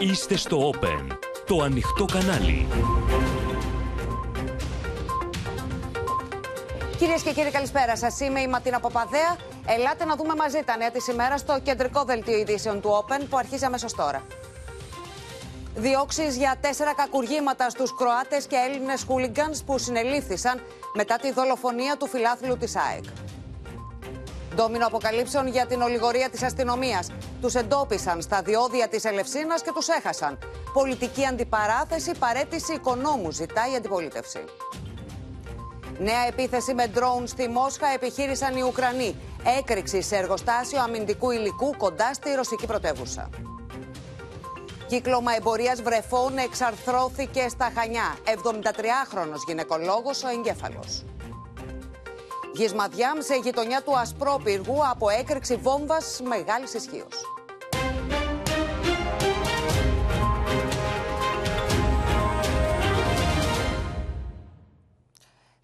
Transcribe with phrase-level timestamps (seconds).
[0.00, 2.66] Είστε στο Open, το ανοιχτό κανάλι.
[6.98, 8.20] Κυρίες και κύριοι, καλησπέρα σας.
[8.20, 9.36] Είμαι η Ματίνα Παπαδέα.
[9.66, 13.36] Ελάτε να δούμε μαζί τα νέα της ημέρας στο κεντρικό δελτίο ειδήσεων του Open που
[13.36, 14.22] αρχίζει αμέσως τώρα.
[15.74, 20.60] Διώξεις για τέσσερα κακουργήματα στους Κροάτες και Έλληνες χούλιγκανς που συνελήφθησαν
[20.94, 23.04] μετά τη δολοφονία του φιλάθλου της ΑΕΚ.
[24.54, 27.10] Ντόμινο αποκαλύψεων για την ολιγορία της αστυνομίας.
[27.40, 30.38] Τους εντόπισαν στα διόδια της Ελευσίνας και τους έχασαν.
[30.72, 34.44] Πολιτική αντιπαράθεση, παρέτηση οικονόμου, ζητάει η αντιπολίτευση.
[35.98, 39.16] Νέα επίθεση με ντρόουν στη Μόσχα επιχείρησαν οι Ουκρανοί.
[39.58, 43.28] Έκρηξη σε εργοστάσιο αμυντικού υλικού κοντά στη ρωσική πρωτεύουσα.
[44.86, 48.16] Κύκλωμα εμπορίας βρεφών εξαρθρώθηκε στα Χανιά.
[48.24, 51.04] 73χρονος γυναικολόγος ο εγκέφαλος.
[52.56, 57.43] Γυσμαδιάμ σε γειτονιά του Ασπρόπυργου από έκρηξη βόμβας μεγάλης ισχύως.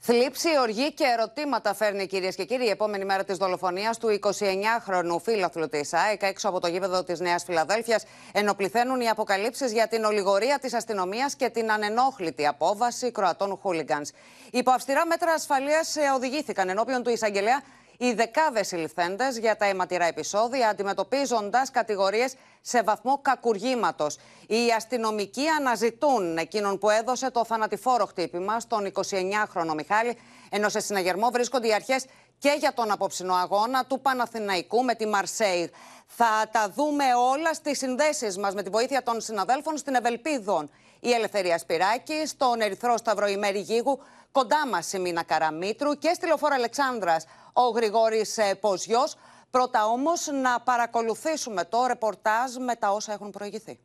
[0.03, 5.21] Θλίψη, οργή και ερωτήματα φέρνει κυρίες και κύριοι η επόμενη μέρα της δολοφονίας του 29χρονου
[5.23, 8.05] φίλαθλου τη ΑΕΚ έξω από το γήπεδο της Νέας Φιλαδέλφιας.
[8.33, 14.11] Ενοπληθαίνουν οι αποκαλύψεις για την ολιγορία της αστυνομίας και την ανενόχλητη απόβαση κροατών χούλιγκανς.
[14.51, 17.63] Υπό αυστηρά μέτρα ασφαλείας οδηγήθηκαν ενώπιον του εισαγγελέα
[18.03, 24.19] οι δεκάδες συλληφθέντες για τα αιματηρά επεισόδια, αντιμετωπίζοντας κατηγορίες σε βαθμό κακουργήματος.
[24.47, 30.19] Οι αστυνομικοί αναζητούν εκείνον που έδωσε το θανατηφόρο χτύπημα στον 29χρονο Μιχάλη,
[30.51, 32.05] ενώ σε συναγερμό βρίσκονται οι αρχές
[32.39, 35.71] και για τον απόψινο αγώνα του Παναθηναϊκού με τη Μαρσέη.
[36.07, 40.71] Θα τα δούμε όλα στις συνδέσεις μας με τη βοήθεια των συναδέλφων στην Ευελπίδων.
[41.01, 44.01] Η Ελευθερία Σπυράκη, στον Ερυθρό Σταυρό ημέρη Γίγου,
[44.33, 49.15] κοντά μας η Μίνα Καραμίτρου και στη Λεωφόρα Αλεξάνδρας ο Γρηγόρης ε, Ποζιός.
[49.51, 53.79] Πρώτα όμως να παρακολουθήσουμε το ρεπορτάζ με τα όσα έχουν προηγηθεί.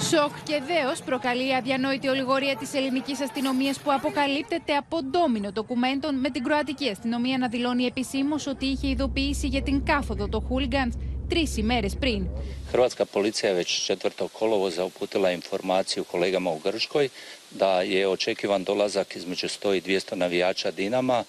[0.00, 6.14] Σοκ και δέος προκαλεί η αδιανόητη ολιγορία της ελληνικής αστυνομίας που αποκαλύπτεται από ντόμινο ντοκουμέντων
[6.20, 10.96] με την κροατική αστυνομία να δηλώνει επισήμως ότι είχε ειδοποιήσει για την κάθοδο των χούλιγκαντς
[11.28, 12.26] τρεις ημέρες πριν.
[12.72, 14.28] Hrvatska policija je već 4.
[14.32, 17.08] kolovoza uputila informaciju kolegama u Grškoj
[17.50, 21.24] da je očekivan dolazak između 100 i 200 navijača Dinama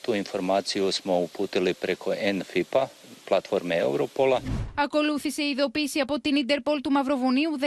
[0.00, 2.86] Tu informaciju smo uputili preko NFIPA,
[3.24, 4.40] πλατφόρμε Europol.
[4.74, 7.66] Ακολούθησε η ειδοποίηση από την Ιντερπολ του Μαυροβουνίου 13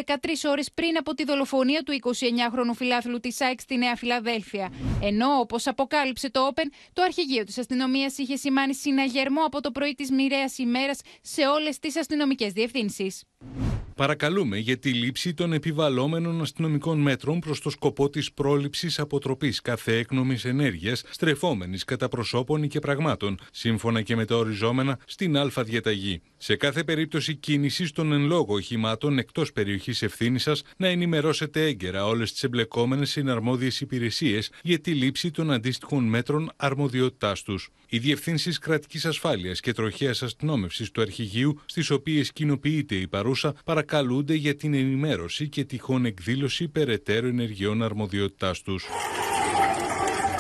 [0.50, 4.72] ώρες πριν από τη δολοφονία του 29χρονου φιλάθλου της ΑΕΚ στη Νέα Φιλαδέλφια.
[5.02, 9.94] Ενώ, όπως αποκάλυψε το Open, το αρχηγείο της αστυνομίας είχε σημάνει συναγερμό από το πρωί
[9.94, 13.24] της μοιραίας ημέρας σε όλες τις αστυνομικές διευθύνσεις.
[13.98, 19.98] Παρακαλούμε για τη λήψη των επιβαλλόμενων αστυνομικών μέτρων προς το σκοπό της πρόληψης αποτροπής κάθε
[19.98, 25.50] έκνομης ενέργειας στρεφόμενης κατά προσώπων ή και πραγμάτων, σύμφωνα και με τα οριζόμενα στην Α
[25.64, 26.22] διαταγή.
[26.38, 32.06] Σε κάθε περίπτωση κίνησης των εν λόγω οχημάτων εκτός περιοχής ευθύνης σας, να ενημερώσετε έγκαιρα
[32.06, 37.70] όλες τις εμπλεκόμενες συναρμόδιες υπηρεσίες για τη λήψη των αντίστοιχων μέτρων αρμοδιότητάς τους.
[37.90, 44.34] Οι διευθύνσει κρατικής ασφάλειας και τροχέας αστυνόμευσης του Αρχηγείου, στις οποίες κοινοποιείται η παρούσα, παρακαλούνται
[44.34, 48.86] για την ενημέρωση και τυχόν εκδήλωση περαιτέρω ενεργειών αρμοδιότητάς τους.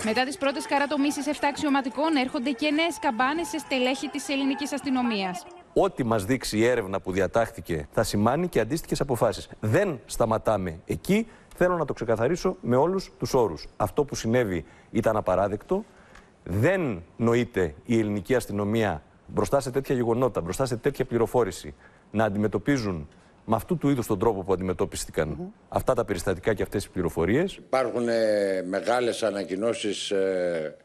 [0.03, 5.45] Μετά τις πρώτες καρατομήσεις 7 αξιωματικών, έρχονται και νέες καμπάνες σε στελέχη της ελληνικής αστυνομίας.
[5.79, 9.49] Ό,τι μας δείξει η έρευνα που διατάχθηκε θα σημάνει και αντίστοιχες αποφάσεις.
[9.59, 11.27] Δεν σταματάμε εκεί.
[11.55, 13.67] Θέλω να το ξεκαθαρίσω με όλους τους όρους.
[13.77, 15.85] Αυτό που συνέβη ήταν απαράδεκτο.
[16.43, 21.73] Δεν νοείται η ελληνική αστυνομία μπροστά σε τέτοια γεγονότα, μπροστά σε τέτοια πληροφόρηση,
[22.11, 23.07] να αντιμετωπίζουν
[23.45, 27.55] με αυτού του είδους τον τρόπο που αντιμετώπιστηκαν αυτά τα περιστατικά και αυτές τι πληροφορίες.
[27.55, 30.75] Υπάρχουν ε, μεγάλες ανακοινώσεις ε,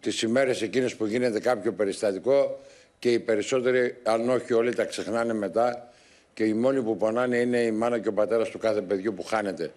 [0.00, 2.58] τις ημέρες εκείνες που γίνεται κάποιο περιστατικό
[2.98, 5.90] και οι περισσότεροι, αν όχι όλοι, τα ξεχνάνε μετά
[6.34, 9.22] και οι μόνοι που πονάνε είναι η μάνα και ο πατέρας του κάθε παιδιού που
[9.22, 9.72] χάνεται.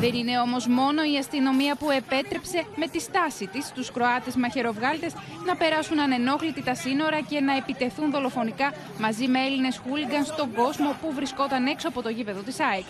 [0.00, 5.12] Δεν είναι όμως μόνο η αστυνομία που επέτρεψε με τη στάση της του Κροάτες μαχαιροβγάλτες
[5.46, 10.96] να περάσουν ανενόχλητοι τα σύνορα και να επιτεθούν δολοφονικά μαζί με Έλληνες χούλιγκαν στον κόσμο
[11.00, 12.84] που βρισκόταν έξω από το γήπεδο της ΑΕΚ.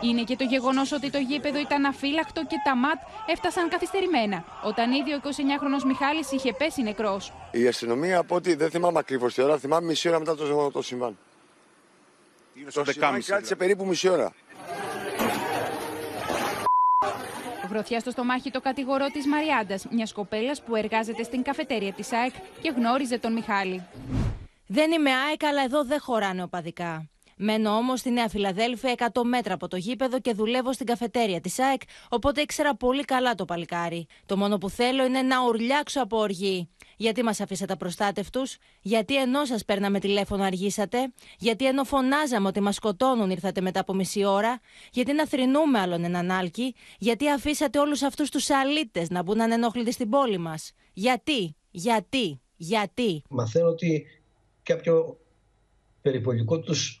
[0.00, 4.92] Είναι και το γεγονός ότι το γήπεδο ήταν αφύλακτο και τα ΜΑΤ έφτασαν καθυστερημένα, όταν
[4.92, 7.32] ήδη ο 29χρονο Μιχάλης είχε πέσει νεκρός.
[7.50, 10.82] Η αστυνομία, από ό,τι δεν θυμάμαι ακριβώς τη ώρα, θυμάμαι μισή ώρα μετά το, το
[10.82, 11.18] συμβάν.
[12.72, 14.32] Το συμβάν κράτησε περίπου μισή ώρα.
[17.70, 22.32] Γροθιά στο στομάχι το κατηγορό της Μαριάντας, μιας κοπέλας που εργάζεται στην καφετέρια της ΑΕΚ
[22.62, 23.86] και γνώριζε τον Μιχάλη.
[24.66, 27.10] Δεν είμαι ΑΕΚ, αλλά εδώ δεν χωράνε οπαδικά.
[27.38, 31.58] Μένω όμως στη Νέα Φιλαδέλφια 100 μέτρα από το γήπεδο και δουλεύω στην καφετέρια της
[31.58, 34.06] ΑΕΚ, οπότε ήξερα πολύ καλά το παλικάρι.
[34.26, 36.68] Το μόνο που θέλω είναι να ουρλιάξω από οργή.
[36.96, 38.42] Γιατί μας αφήσατε απροστάτευτου,
[38.80, 43.94] γιατί ενώ σας παίρναμε τηλέφωνο αργήσατε, γιατί ενώ φωνάζαμε ότι μας σκοτώνουν ήρθατε μετά από
[43.94, 44.60] μισή ώρα,
[44.92, 49.92] γιατί να θρυνούμε άλλον έναν άλκη, γιατί αφήσατε όλους αυτούς τους αλήτες να μπουν ανενόχλητοι
[49.92, 54.06] στην πόλη μας; Γιατί, γιατί, γιατί; Μαθαίνω ότι
[54.62, 55.18] κάποιο
[56.02, 57.00] περιπολικό τους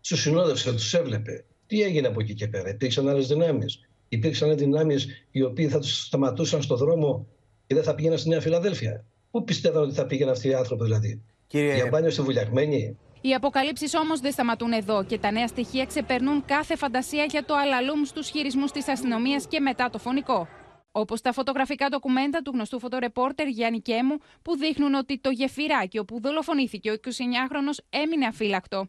[0.00, 1.44] του συνόδευσε, τους έβλεπε.
[1.66, 3.80] Τι έγινε από εκεί και πέρα, υπήρξαν άλλες δυνάμεις.
[4.08, 7.26] Υπήρξαν δυνάμεις οι οποίοι θα τους σταματούσαν στο δρόμο
[7.66, 9.04] και δεν θα πήγαιναν στη Νέα Φιλαδέλφια.
[9.30, 11.74] Πού πιστεύαν ότι θα πήγαιναν αυτοί οι άνθρωποι δηλαδή; Κύριε...
[11.74, 16.44] Για μπάνιο στη βουλιαγμένη; Οι αποκαλύψεις όμως δεν σταματούν εδώ και τα νέα στοιχεία ξεπερνούν
[16.44, 20.48] κάθε φαντασία για το αλαλούμ στους χειρισμούς της αστυνομίας και μετά το φωνικό.
[20.92, 26.20] Όπως τα φωτογραφικά ντοκουμέντα του γνωστού φωτορεπόρτερ Γιάννη Κέμου, που δείχνουν ότι το γεφυράκι όπου
[26.20, 28.88] δολοφονήθηκε ο 29χρονος έμεινε αφύλακτο.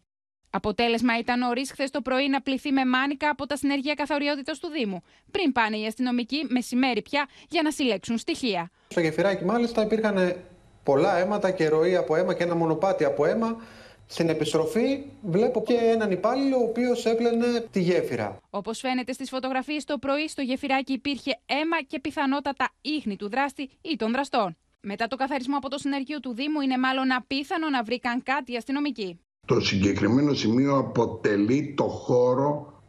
[0.50, 4.70] Αποτέλεσμα ήταν νωρί χθες το πρωί να πληθεί με μάνικα από τα συνεργεία καθοριότητα του
[4.70, 8.72] Δήμου, πριν πάνε οι αστυνομικοί μεσημέρι πια για να συλλέξουν στοιχεία.
[8.88, 10.36] Στο γεφυράκι, μάλιστα, υπήρχαν
[10.84, 13.62] πολλά αίματα και ροή από αίμα και ένα μονοπάτι από αίμα.
[14.08, 18.38] Στην επιστροφή βλέπω και έναν υπάλληλο ο οποίος έπλαινε τη γέφυρα.
[18.50, 23.70] Όπως φαίνεται στις φωτογραφίες, το πρωί στο γεφυράκι υπήρχε αίμα και πιθανότατα ίχνη του δράστη
[23.82, 24.58] ή των δραστών.
[24.82, 28.56] Μετά το καθαρισμό από το συνεργείο του Δήμου, είναι μάλλον απίθανο να βρήκαν κάτι οι
[28.56, 29.20] αστυνομικοί.
[29.46, 32.82] Το συγκεκριμένο σημείο αποτελεί το χώρο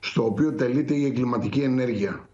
[0.00, 2.28] στο οποίο τελείται η εγκληματική ενέργεια.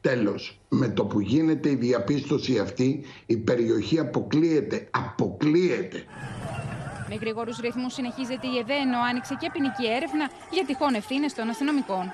[0.00, 4.88] Τέλος, με το που γίνεται η διαπίστωση αυτή, η περιοχή αποκλείεται.
[4.90, 6.04] Αποκλείεται.
[7.08, 11.48] Με γρήγορους ρυθμούς συνεχίζεται η ΕΔΕ, ενώ άνοιξε και ποινική έρευνα για τυχόν ευθύνες των
[11.48, 12.12] αστυνομικών.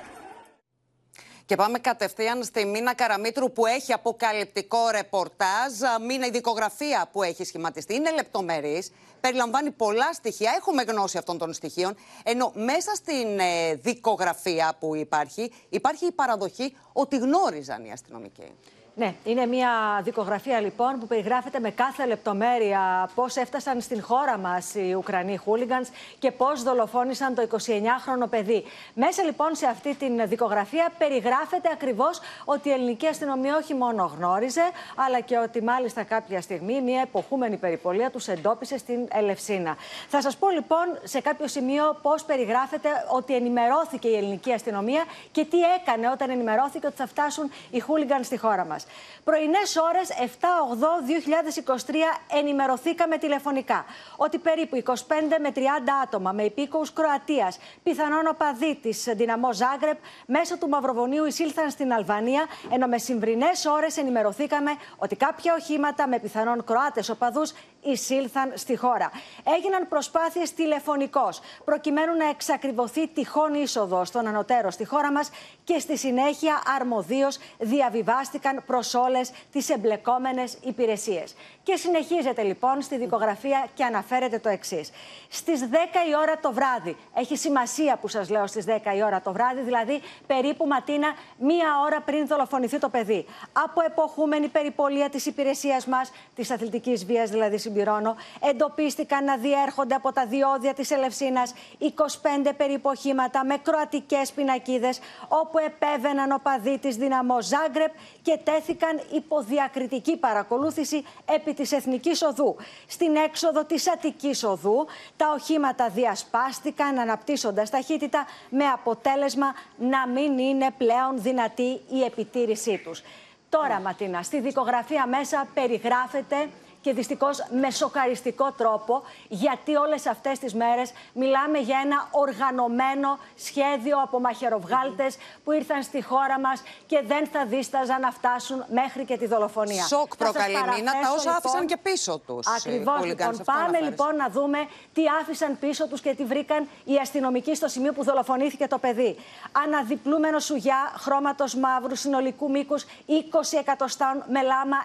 [1.48, 5.72] Και πάμε κατευθείαν στη Μίνα Καραμίτρου που έχει αποκαλυπτικό ρεπορτάζ.
[6.06, 8.90] Μίνα, η δικογραφία που έχει σχηματιστεί είναι λεπτομερής.
[9.20, 10.52] Περιλαμβάνει πολλά στοιχεία.
[10.56, 11.96] Έχουμε γνώση αυτών των στοιχείων.
[12.22, 18.52] Ενώ μέσα στην ε, δικογραφία που υπάρχει, υπάρχει η παραδοχή ότι γνώριζαν οι αστυνομικοί.
[18.98, 24.74] Ναι, είναι μια δικογραφία λοιπόν που περιγράφεται με κάθε λεπτομέρεια πώς έφτασαν στην χώρα μας
[24.74, 28.64] οι Ουκρανοί χούλιγκανς και πώς δολοφόνησαν το 29χρονο παιδί.
[28.94, 34.70] Μέσα λοιπόν σε αυτή την δικογραφία περιγράφεται ακριβώς ότι η ελληνική αστυνομία όχι μόνο γνώριζε,
[35.06, 39.76] αλλά και ότι μάλιστα κάποια στιγμή μια εποχούμενη περιπολία τους εντόπισε στην Ελευσίνα.
[40.08, 45.44] Θα σας πω λοιπόν σε κάποιο σημείο πώς περιγράφεται ότι ενημερώθηκε η ελληνική αστυνομία και
[45.44, 48.86] τι έκανε όταν ενημερώθηκε ότι θα φτάσουν οι χούλιγκανς στη χώρα μας.
[49.24, 50.08] Πρωινές ώρες
[50.40, 51.94] 7-8-2023
[52.32, 53.84] ενημερωθήκαμε τηλεφωνικά
[54.16, 54.92] ότι περίπου 25
[55.40, 55.60] με 30
[56.02, 62.46] άτομα με υπήκοους Κροατίας, πιθανόν οπαδοί της Δυναμό Ζάγκρεπ, μέσω του Μαυροβονίου εισήλθαν στην Αλβανία,
[62.70, 67.52] ενώ με συμβρινές ώρες ενημερωθήκαμε ότι κάποια οχήματα με πιθανόν Κροάτες οπαδούς
[67.82, 69.10] εισήλθαν στη χώρα.
[69.56, 75.30] Έγιναν προσπάθειες τηλεφωνικώς προκειμένου να εξακριβωθεί τυχόν είσοδος στον ανωτέρω στη χώρα μας
[75.64, 81.34] και στη συνέχεια αρμοδίως διαβιβάστηκαν προς όλες τις εμπλεκόμενες υπηρεσίες.
[81.62, 84.90] Και συνεχίζεται λοιπόν στη δικογραφία και αναφέρεται το εξής.
[85.28, 85.74] Στις 10
[86.08, 89.60] η ώρα το βράδυ, έχει σημασία που σας λέω στις 10 η ώρα το βράδυ,
[89.60, 91.08] δηλαδή περίπου ματίνα
[91.38, 93.26] μία ώρα πριν δολοφονηθεί το παιδί.
[93.52, 100.12] Από εποχούμενη περιπολία της υπηρεσίας μας, της αθλητικής βίας δηλαδή συμπληρώνω, εντοπίστηκαν να διέρχονται από
[100.12, 104.98] τα διόδια της Ελευσίνας 25 περίπου οχήματα με κροατικές πινακίδες,
[105.28, 107.92] όπου επέβαιναν οπαδοί της Δυναμό Ζάγκρεπ
[108.22, 111.04] και τέθηκαν υπό διακριτική παρακολούθηση
[111.34, 112.56] επί της Εθνικής Οδού.
[112.86, 114.86] Στην έξοδο της Αττικής Οδού
[115.16, 123.02] τα οχήματα διασπάστηκαν αναπτύσσοντας ταχύτητα με αποτέλεσμα να μην είναι πλέον δυνατή η επιτήρησή τους.
[123.50, 126.48] Τώρα, Ματίνα, στη δικογραφία μέσα περιγράφεται
[126.80, 134.02] και δυστυχώς με σοκαριστικό τρόπο, γιατί όλες αυτές τις μέρες μιλάμε για ένα οργανωμένο σχέδιο
[134.02, 139.16] από μαχαιροβγάλτες που ήρθαν στη χώρα μας και δεν θα δίσταζαν να φτάσουν μέχρι και
[139.16, 139.86] τη δολοφονία.
[139.86, 142.46] Σοκ προκαλεί μήνα, τα όσα άφησαν λοιπόν, και πίσω τους.
[142.46, 143.04] Ακριβώς.
[143.04, 144.58] Λοιπόν, πάμε λοιπόν να δούμε
[144.92, 149.16] τι άφησαν πίσω τους και τι βρήκαν οι αστυνομικοί στο σημείο που δολοφονήθηκε το παιδί.
[149.52, 154.76] Αναδιπλούμενο σουγιά χρώματος μαύρου συνολικού μήκους 20 εκατοστών με λάμα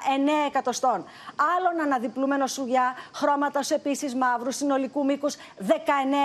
[0.43, 1.05] 9 εκατοστών.
[1.57, 5.71] Άλλον αναδιπλούμενο σουγιά, χρώματα επίσης μαύρου, συνολικού μήκους 19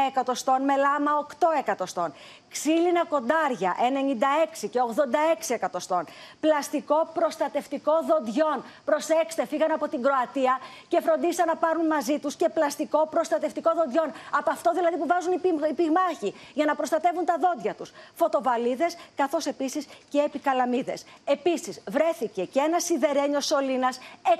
[0.08, 2.12] εκατοστών, με λάμα 8 εκατοστών.
[2.50, 3.76] Ξύλινα κοντάρια
[4.64, 4.80] 96 και
[5.48, 6.04] 86 εκατοστών.
[6.40, 8.64] Πλαστικό προστατευτικό δοντιών.
[8.84, 14.12] Προσέξτε, φύγαν από την Κροατία και φροντίσαν να πάρουν μαζί τους και πλαστικό προστατευτικό δοντιών.
[14.38, 15.32] Από αυτό δηλαδή που βάζουν
[15.70, 17.92] οι πυγμάχοι για να προστατεύουν τα δόντια τους.
[18.14, 21.04] Φωτοβαλίδες καθώς επίσης και επικαλαμίδες.
[21.24, 23.98] Επίσης βρέθηκε και ένας σιδερένιος σωλήνας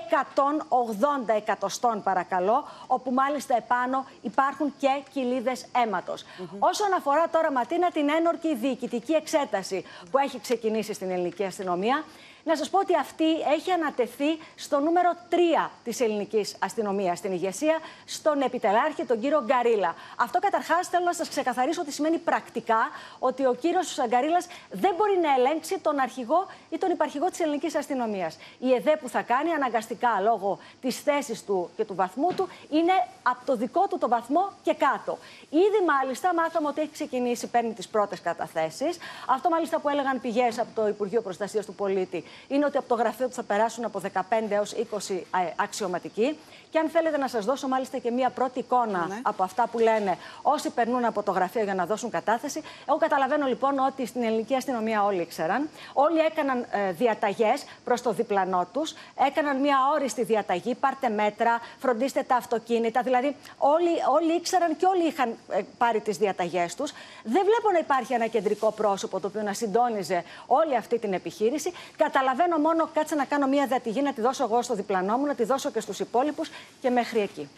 [0.09, 0.89] 180
[1.27, 6.25] 80 εκατοστών παρακαλώ, όπου μάλιστα επάνω υπάρχουν και κοιλίδες αίματος.
[6.59, 12.03] Όσον αφορά τώρα Ματίνα την ένορκη διοικητική εξέταση που έχει ξεκινήσει στην ελληνική αστυνομία,
[12.43, 17.79] να σας πω ότι αυτή έχει ανατεθεί στο νούμερο 3 της ελληνικής αστυνομίας στην ηγεσία,
[18.05, 19.95] στον επιτελάρχη, τον κύριο Γκαρίλα.
[20.15, 25.19] Αυτό καταρχάς θέλω να σας ξεκαθαρίσω ότι σημαίνει πρακτικά ότι ο κύριος Γκαρίλας δεν μπορεί
[25.21, 28.37] να ελέγξει τον αρχηγό ή τον υπαρχηγό της ελληνικής αστυνομίας.
[28.59, 32.93] Η ΕΔΕ που θα κάνει αναγκαστικά λόγω της θέσης του και του βαθμού του είναι
[33.23, 35.17] από το δικό του το βαθμό και κάτω.
[35.49, 38.97] Ήδη μάλιστα μάθαμε ότι έχει ξεκινήσει, παίρνει τις πρώτες καταθέσεις.
[39.27, 42.95] Αυτό μάλιστα που έλεγαν πηγές από το Υπουργείο Προστασίας του Πολίτη είναι ότι από το
[42.95, 44.19] γραφείο του θα περάσουν από 15
[44.49, 45.21] έως 20 ε,
[45.55, 46.37] αξιωματικοί.
[46.69, 49.19] Και αν θέλετε να σας δώσω μάλιστα και μία πρώτη εικόνα ναι.
[49.21, 52.61] από αυτά που λένε όσοι περνούν από το γραφείο για να δώσουν κατάθεση.
[52.89, 55.69] Εγώ καταλαβαίνω λοιπόν ότι στην ελληνική αστυνομία όλοι ήξεραν.
[55.93, 58.93] Όλοι έκαναν ε, διαταγές προς το διπλανό τους.
[59.27, 60.75] Έκαναν μία όριστη διαταγή.
[60.75, 63.01] Πάρτε μέτρα, φροντίστε τα αυτοκίνητα.
[63.01, 66.91] Δηλαδή όλοι, όλοι ήξεραν και όλοι είχαν ε, πάρει τις διαταγές τους.
[67.23, 71.73] Δεν βλέπω να υπάρχει ένα κεντρικό πρόσωπο το οποίο να συντόνιζε όλη αυτή την επιχείρηση.
[71.97, 75.35] Καταλαβαίνω μόνο κάτσε να κάνω μία διαταγή, να τη δώσω εγώ στο διπλανό μου, να
[75.35, 76.49] τη δώσω και στους υπόλοιπους
[76.81, 77.49] και μέχρι εκεί.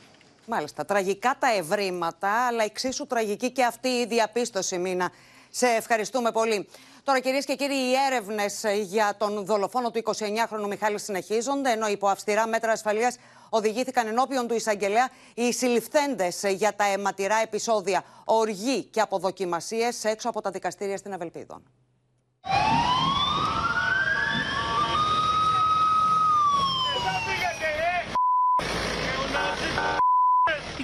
[0.45, 0.85] Μάλιστα.
[0.85, 5.11] Τραγικά τα ευρήματα, αλλά εξίσου τραγική και αυτή η διαπίστωση, Μίνα.
[5.49, 6.67] Σε ευχαριστούμε πολύ.
[7.03, 12.07] Τώρα, κυρίες και κύριοι, οι έρευνες για τον δολοφόνο του 29χρονου Μιχάλη συνεχίζονται, ενώ υπό
[12.07, 13.17] αυστηρά μέτρα ασφαλείας
[13.49, 20.41] οδηγήθηκαν ενώπιον του εισαγγελέα οι συλληφθέντες για τα αιματηρά επεισόδια οργή και αποδοκιμασίες έξω από
[20.41, 21.63] τα δικαστήρια στην Ευελπίδων.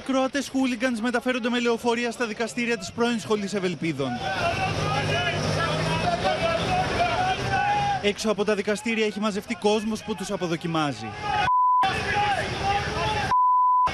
[0.07, 4.09] Οι Κροάτε χούλιγκανς μεταφέρονται με λεωφορεία στα δικαστήρια της πρώην σχολής Ευελπίδων.
[8.01, 11.07] Έξω από τα δικαστήρια έχει μαζευτεί κόσμος που τους αποδοκιμάζει.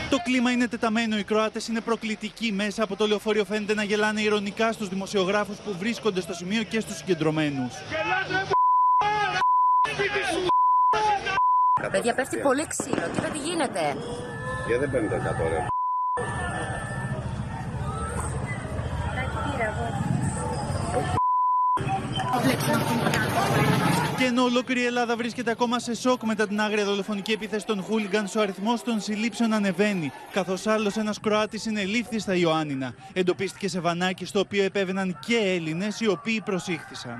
[0.09, 1.17] Το κλίμα είναι τεταμένο.
[1.17, 2.51] Οι Κροάτες είναι προκλητικοί.
[2.51, 6.79] Μέσα από το λεωφορείο φαίνεται να γελάνε ηρωνικά στους δημοσιογράφους που βρίσκονται στο σημείο και
[6.79, 7.73] στους συγκεντρωμένους.
[11.91, 13.09] Παιδιά, πέφτει πολύ ξύλο.
[13.13, 13.95] Τι δεν γίνεται;
[14.67, 15.67] Γιατί δεν παίρνει το 100 ρε.
[24.23, 27.81] Και ενώ ολόκληρη η Ελλάδα βρίσκεται ακόμα σε σοκ μετά την άγρια δολοφονική επίθεση των
[27.81, 30.11] Χούλιγκανς, ο αριθμός των συλλήψεων ανεβαίνει.
[30.31, 32.93] Καθώς άλλος ένας Κροάτης συνελήφθη στα Ιωάννινα.
[33.13, 37.19] Εντοπίστηκε σε βανάκι στο οποίο επέβαιναν και Έλληνες οι οποίοι προσήχθησαν.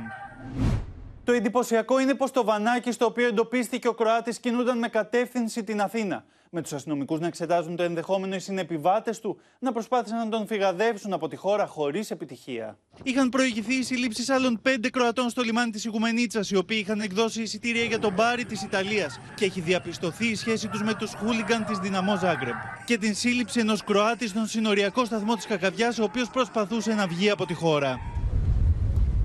[1.24, 5.82] Το εντυπωσιακό είναι πως το βανάκι στο οποίο εντοπίστηκε ο Κροάτης κινούνταν με κατεύθυνση την
[5.82, 10.48] Αθήνα με τους αστυνομικούς να εξετάζουν το ενδεχόμενο οι συνεπιβάτες του να προσπάθησαν να τον
[10.48, 12.78] φυγαδεύσουν από τη χώρα χωρίς επιτυχία.
[13.04, 17.42] Είχαν προηγηθεί οι συλλήψεις άλλων πέντε Κροατών στο λιμάνι της Ιγουμενίτσα, οι οποίοι είχαν εκδώσει
[17.42, 21.66] εισιτήρια για τον μπάρι της Ιταλίας και έχει διαπιστωθεί η σχέση τους με τους χούλιγκαν
[21.66, 22.56] της Δυναμό Ζάγκρεμπ.
[22.86, 27.30] Και την σύλληψη ενός Κροάτη στον συνοριακό σταθμό της Κακαβιάς, ο οποίος προσπαθούσε να βγει
[27.30, 28.00] από τη χώρα.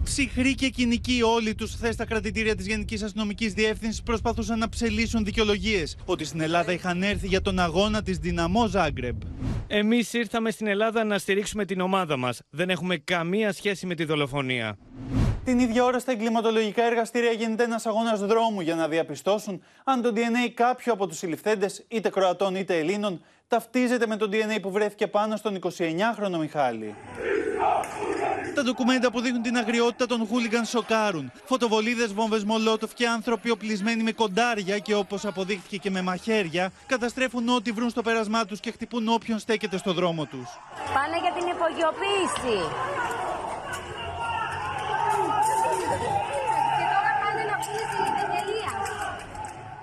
[0.08, 5.24] Ψυχροί και κοινικοί όλοι τους χθε στα κρατητήρια της Γενικής Αστυνομικής Διεύθυνσης προσπαθούσαν να ψελίσουν
[5.24, 9.22] δικαιολογίες ότι στην Ελλάδα είχαν έρθει για τον αγώνα της Δυναμό Ζάγκρεμπ.
[9.66, 12.40] Εμείς ήρθαμε στην Ελλάδα να στηρίξουμε την ομάδα μας.
[12.50, 14.78] Δεν έχουμε καμία σχέση με τη δολοφονία.
[15.44, 20.12] Την ίδια ώρα στα εγκληματολογικά εργαστήρια γίνεται ένας αγώνας δρόμου για να διαπιστώσουν αν το
[20.14, 25.06] DNA κάποιου από τους συλληφθέντες, είτε Κροατών είτε Ελλήνων, ταυτίζεται με το DNA που βρέθηκε
[25.06, 26.94] πάνω στον 29χρονο Μιχάλη.
[28.58, 31.32] Τα ντοκουμέντα που δείχνουν την αγριότητα των χούλιγκαν σοκάρουν.
[31.44, 37.48] Φωτοβολίδες, βόμβες μολότοφ και άνθρωποι οπλισμένοι με κοντάρια και όπως αποδείχθηκε και με μαχαίρια, καταστρέφουν
[37.48, 40.48] ό,τι βρουν στο πέρασμά τους και χτυπούν όποιον στέκεται στο δρόμο τους.
[40.94, 42.58] Πάνε για την υπογειοποίηση.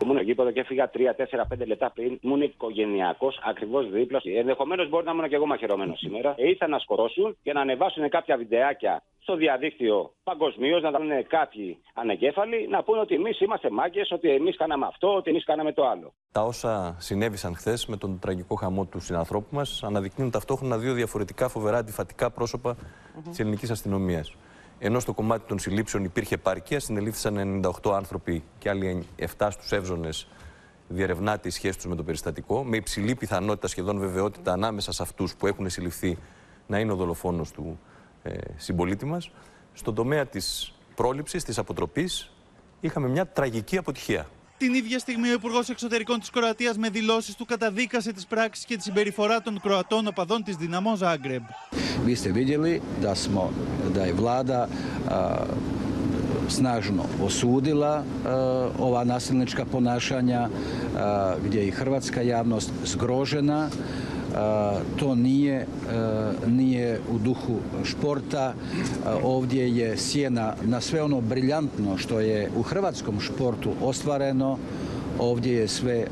[0.06, 2.20] Ήμουν εκεί και έφυγα 3-4-5 λεπτά πριν.
[2.22, 4.22] Ήμουν οικογενειακός, ακριβώς δίπλα.
[4.38, 6.34] Ενδεχομένως μπορεί να ήμουν και εγώ μαχαιρωμένος σήμερα.
[6.38, 11.78] Ε, ήρθαν να σκορώσουν και να ανεβάσουν κάποια βιντεάκια στο διαδίκτυο παγκοσμίως, να δουν κάποιοι
[11.94, 15.88] ανεγκέφαλοι, να πούνε ότι εμείς είμαστε μάγκες, ότι εμείς κάναμε αυτό, ότι εμείς κάναμε το
[15.88, 16.14] άλλο.
[16.32, 21.48] Τα όσα συνέβησαν χθες με τον τραγικό χαμό του συνανθρώπου μας αναδεικνύουν ταυτόχρονα δύο διαφορετικά
[21.50, 23.30] φοβερά αντιφατικά πρόσωπα mm -hmm.
[23.30, 24.36] της ελληνικής αστυνομίας.
[24.86, 29.06] Ενώ στο κομμάτι των συλλήψεων υπήρχε επάρκεια, συνελήφθησαν 98 άνθρωποι και άλλοι
[29.38, 30.28] 7 στους εύζωνες
[30.88, 35.36] διερευνάται η σχέση τους με το περιστατικό, με υψηλή πιθανότητα, σχεδόν βεβαιότητα, ανάμεσα σε αυτούς
[35.36, 36.18] που έχουν συλληφθεί
[36.68, 37.80] να είναι ο δολοφόνος του
[38.24, 39.32] ε, συμπολίτη μας.
[39.74, 42.32] Στον τομέα της πρόληψης, της αποτροπής,
[42.80, 44.28] είχαμε μια τραγική αποτυχία.
[44.58, 48.76] Την ίδια στιγμή, ο Υπουργός Εξωτερικών της Κροατίας με δηλώσεις του καταδίκασε τις πράξεις και
[48.76, 51.44] τη συμπεριφορά των Κροατών οπαδών της Δυναμό Ζάγκρεμπ.
[52.06, 53.50] Vi ste vidjeli da smo,
[53.94, 54.68] da je vlada
[56.48, 58.04] snažno osudila
[58.80, 60.50] ova nasilnička ponašanja
[61.46, 63.70] gdje je i hrvatska javnost zgrožena
[65.00, 65.68] to nije,
[66.48, 68.54] nije u duhu športa.
[69.24, 74.58] Ovdje je sjena na sve ono briljantno što je u hrvatskom športu ostvareno.
[75.19, 76.07] Ovdje je sve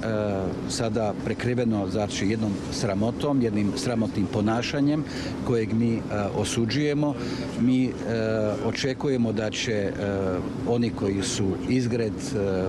[0.69, 5.05] sada prekriveno znači jednom sramotom, jednim sramotnim ponašanjem
[5.47, 6.03] kojeg mi
[6.37, 7.15] osuđujemo.
[7.61, 7.93] Mi
[8.65, 9.93] očekujemo da će
[10.69, 12.13] oni koji su izgred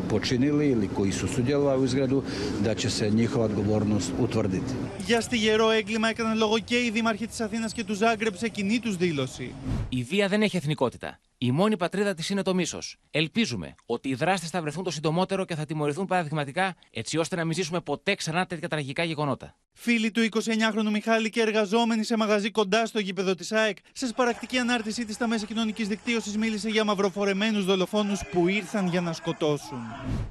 [0.09, 2.23] počinili ili koji su sudjelovali u izgredu,
[2.63, 4.73] da će se njihova odgovornost utvrditi.
[5.07, 8.79] Για στιγερό έγκλημα έκαναν λόγο και οι δήμαρχοι τη Αθήνα και του Ζάγκρεπ σε κοινή
[8.79, 9.53] του δήλωση.
[9.89, 11.19] Η βία δεν έχει εθνικότητα.
[11.38, 12.96] Η μόνη πατρίδα της είναι το μίσος.
[13.10, 17.44] Ελπίζουμε ότι οι δράστες θα βρεθούν το συντομότερο και θα τιμωρηθούν παραδειγματικά, έτσι ώστε να
[17.44, 19.56] μην ζήσουμε ποτέ ξανά τέτοια τραγικά γεγονότα.
[19.76, 24.58] Φίλοι του 29χρονου Μιχάλη και εργαζόμενοι σε μαγαζί κοντά στο γήπεδο της ΑΕΚ, σε σπαρακτική
[24.58, 29.78] ανάρτησή της στα μέσα κοινωνικής δικτύωσης μίλησε για μαυροφορεμένους δολοφόνους που ήρθαν για να σκοτώσουν.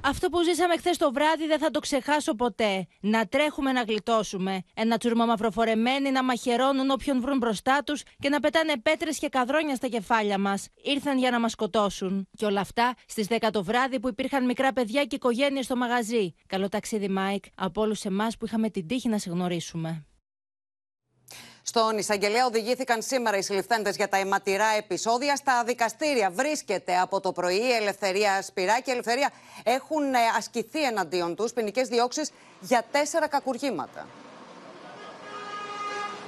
[0.00, 2.86] Αυτό που ζήσαμε χθες το βράδυ δεν θα το ξεχάσω ποτέ.
[3.00, 4.62] Να τρέχουμε να γλιτώσουμε.
[4.74, 9.74] Ένα τσούρμο μαυροφορεμένοι να μαχαιρώνουν όποιον βρουν μπροστά τους και να πετάνε πέτρες και καδρόνια
[9.74, 10.68] στα κεφάλια μας.
[10.94, 12.28] Ήρθαν για να μας σκοτώσουν.
[12.36, 16.34] Και όλα αυτά στις 10 το βράδυ που υπήρχαν μικρά παιδιά και οικογένειες στο μαγαζί.
[16.46, 20.06] Καλό ταξίδι, Μάικ, από όλους εμάς που είχαμε την τύχη να σε γνωρίσουμε.
[21.62, 26.30] Στον εισαγγελέα οδηγήθηκαν σήμερα οι συλληφθέντες για τα αιματηρά επεισόδια στα δικαστήρια.
[26.30, 29.30] Βρίσκεται από το πρωί η Ελευθερία Σπυρά και η Ελευθερία
[29.62, 30.02] έχουν
[30.36, 34.06] ασκηθεί εναντίον τους ποινικές διώξεις για τέσσερα κακουργήματα.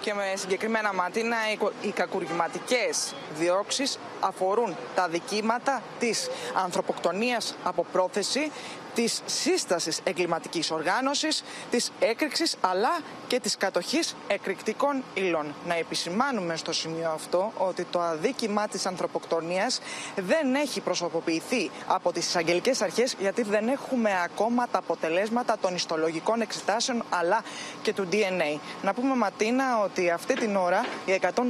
[0.07, 1.37] Και με συγκεκριμένα ματίνα,
[1.81, 8.53] οι κακουργηματικές διώξεις αφορούν τα δικήματα της ανθρωποκτονίας από πρόθεση,
[8.97, 15.55] της σύστασης εγκληματικής οργάνωσης, της έκρηξης αλλά και της κατοχής εκρηκτικών υλών.
[15.67, 19.81] Να επισημάνουμε στο σημείο αυτό ότι το αδίκημα της ανθρωποκτονίας
[20.17, 26.41] δεν έχει προσωποποιηθεί από τις εισαγγελικές αρχές γιατί δεν έχουμε ακόμα τα αποτελέσματα των ιστολογικών
[26.41, 27.43] εξετάσεων αλλά
[27.83, 28.59] και του DNA.
[28.83, 31.41] Να πούμε Ματίνα ότι αυτή την ώρα οι 104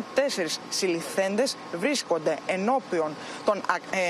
[0.68, 3.60] συλληφθέντες βρίσκονται ενώπιον των,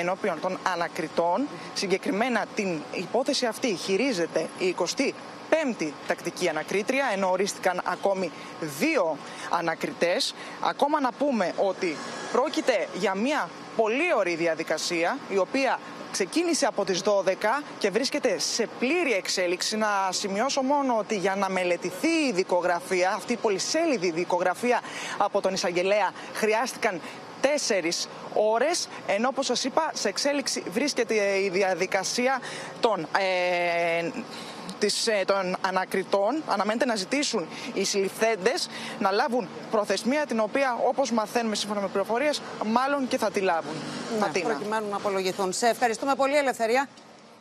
[0.01, 7.81] ενώπιον των ανακριτών, συγκεκριμένα την υπόθεση υπόθεση αυτή χειρίζεται η 25η τακτική ανακρίτρια, ενώ ορίστηκαν
[7.85, 8.31] ακόμη
[8.61, 9.17] δύο
[9.51, 10.35] ανακριτές.
[10.61, 11.97] Ακόμα να πούμε ότι
[12.33, 15.79] πρόκειται για μια πολύ ωραία διαδικασία, η οποία
[16.13, 19.77] ξεκίνησε από τις 12 και βρίσκεται σε πλήρη εξέλιξη.
[19.77, 24.81] Να σημειώσω μόνο ότι για να μελετηθεί η δικογραφία, αυτή η πολυσέλιδη δικογραφία
[25.19, 27.01] από τον εισαγγελέα, χρειάστηκαν
[27.41, 32.41] τέσσερις ώρες, ενώ όπως σας είπα σε εξέλιξη βρίσκεται η διαδικασία
[32.81, 34.11] των ε,
[34.79, 38.69] της, των ανακριτών αναμένεται να ζητήσουν οι συλληφθέντες
[38.99, 43.75] να λάβουν προθεσμία την οποία όπως μαθαίνουμε σύμφωνα με πληροφορίες μάλλον και θα τη λάβουν.
[44.33, 45.53] Ναι, προκειμένου να απολογηθούν.
[45.53, 46.89] Σε ευχαριστούμε πολύ Ελευθερία.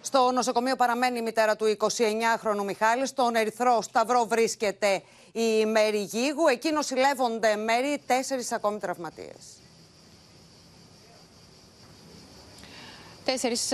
[0.01, 3.07] Στο νοσοκομείο παραμένει η μητέρα του 29χρονου Μιχάλη.
[3.07, 6.47] Στον Ερυθρό Σταυρό βρίσκεται η Μέρη Γίγου.
[6.47, 9.54] Εκεί νοσηλεύονται μέρη τέσσερις ακόμη τραυματίες.
[13.25, 13.71] Τέσσερις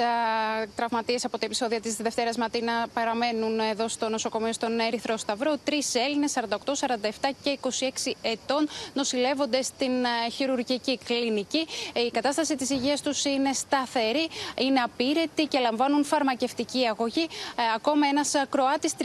[0.75, 5.57] τραυματίες από τα επεισόδια της Δευτέρας Ματίνα παραμένουν εδώ στο νοσοκομείο στον Ερυθρό Σταυρό.
[5.63, 9.91] Τρεις Έλληνες, 48, 47 και 26 ετών, νοσηλεύονται στην
[10.31, 11.67] χειρουργική κλινική.
[12.07, 17.27] Η κατάσταση της υγείας τους είναι σταθερή, είναι απείρετη και λαμβάνουν φαρμακευτική αγωγή.
[17.75, 19.03] Ακόμα ένας Κροάτης, 37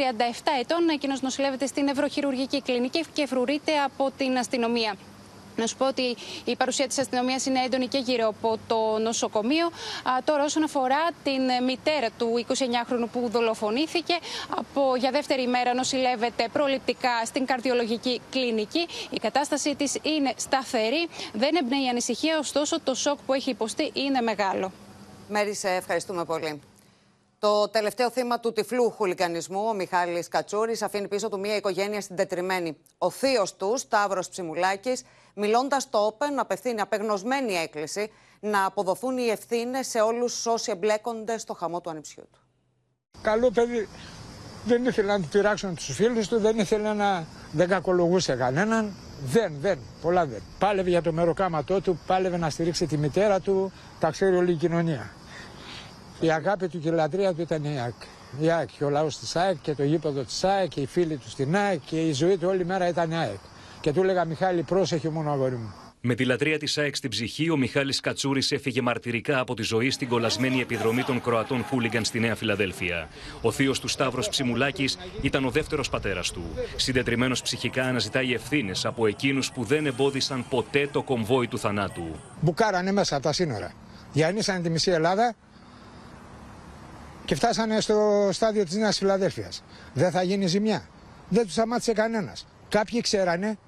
[0.60, 4.96] ετών, εκείνος νοσηλεύεται στην Ευρωχειρουργική κλινική και φρουρείται από την αστυνομία.
[5.56, 9.70] Να σου πω ότι η παρουσία της αστυνομίας είναι έντονη και γύρω από το νοσοκομείο.
[10.24, 14.14] τώρα όσον αφορά την μητέρα του 29χρονου που δολοφονήθηκε,
[14.56, 18.86] από, για δεύτερη ημέρα νοσηλεύεται προληπτικά στην καρδιολογική κλινική.
[19.10, 24.20] Η κατάσταση της είναι σταθερή, δεν εμπνέει ανησυχία, ωστόσο το σοκ που έχει υποστεί είναι
[24.20, 24.72] μεγάλο.
[25.28, 26.60] Μέρη, σε ευχαριστούμε πολύ.
[27.38, 32.76] Το τελευταίο θύμα του τυφλού χουλικανισμού, ο Μιχάλης Κατσούρης, αφήνει πίσω του μια οικογένεια συντετριμένη.
[32.98, 35.02] Ο θείος του, Σταύρος Ψιμουλάκης,
[35.36, 41.54] μιλώντας στο Open, απευθύνει απεγνωσμένη έκκληση να αποδοθούν οι ευθύνες σε όλους όσοι εμπλέκονται στο
[41.54, 42.38] χαμό του ανιψιού του.
[43.22, 43.88] Καλό παιδί.
[44.64, 47.24] Δεν ήθελε να του πειράξουν τους φίλους του, δεν ήθελε να.
[47.52, 48.92] δεν κακολογούσε κανέναν.
[49.24, 50.42] Δεν, δεν, πολλά δεν.
[50.58, 54.56] Πάλευε για το μεροκάματό του, πάλευε να στηρίξει τη μητέρα του, τα ξέρει όλη η
[54.56, 55.10] κοινωνία.
[56.20, 57.94] Η αγάπη του και η λατρεία του ήταν η ΑΕΚ.
[58.40, 61.16] Η ΑΕΚ και ο λαός της ΑΕΚ και το γήπεδο της ΑΕΚ και οι φίλοι
[61.16, 63.38] του στην ΑΕΚ και η ζωή του όλη μέρα ήταν η ΑΕΚ.
[63.86, 65.74] Και του έλεγα Μιχάλη, πρόσεχε μόνο αγόρι μου.
[66.00, 69.90] Με τη λατρεία της ΑΕΚ στην ψυχή, ο Μιχάλης Κατσούρης έφυγε μαρτυρικά από τη ζωή
[69.90, 73.08] στην κολλασμένη επιδρομή των Κροατών Χούλιγκαν στη Νέα Φιλαδέλφια.
[73.42, 76.42] Ο θείος του Σταύρος Ψιμουλάκης ήταν ο δεύτερος πατέρας του.
[76.76, 82.16] Συντετριμένος ψυχικά αναζητάει ευθύνες από εκείνους που δεν εμπόδισαν ποτέ το κομβόι του θανάτου.
[82.40, 83.72] Μπουκάρανε μέσα από τα σύνορα.
[84.12, 85.34] Διανύσανε τη μισή Ελλάδα
[87.24, 89.62] και φτάσανε στο στάδιο της Νέας Φιλαδέλφειας.
[89.94, 90.88] Δεν θα γίνει ζημιά.
[91.28, 92.46] Δεν τους σταμάτησε κανένας.
[92.68, 93.58] Κάποιοι ξέρανε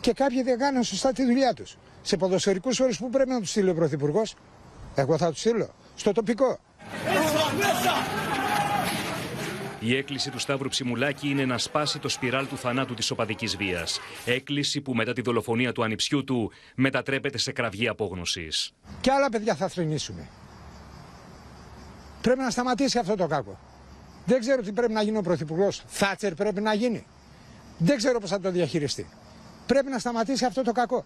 [0.00, 1.76] και κάποιοι δεν κάνανε σωστά τη δουλειά τους.
[2.02, 4.34] Σε ποδοσφαιρικούς όρους που πρέπει να τους στείλει ο Πρωθυπουργός.
[4.94, 5.74] Εγώ θα τους στείλω.
[5.94, 6.58] Στο τοπικό.
[9.80, 14.00] Η έκκληση του Σταύρου Ψιμουλάκη είναι να σπάσει το σπιράλ του θανάτου της οπαδικής βίας.
[14.24, 18.74] Έκκληση που μετά τη δολοφονία του ανιψιού του μετατρέπεται σε κραυγή απόγνωσης.
[19.00, 20.28] Και άλλα παιδιά θα θρυνήσουμε.
[22.20, 23.58] Πρέπει να σταματήσει αυτό το κάκο.
[24.24, 25.82] Δεν ξέρω τι πρέπει να γίνει ο Πρωθυπουργός.
[25.86, 27.06] Θάτσερ πρέπει να γίνει.
[27.78, 29.08] Δεν ξέρω πώς θα το διαχειριστεί.
[29.70, 31.04] Πρέπει να σταματήσει αυτό το κακό.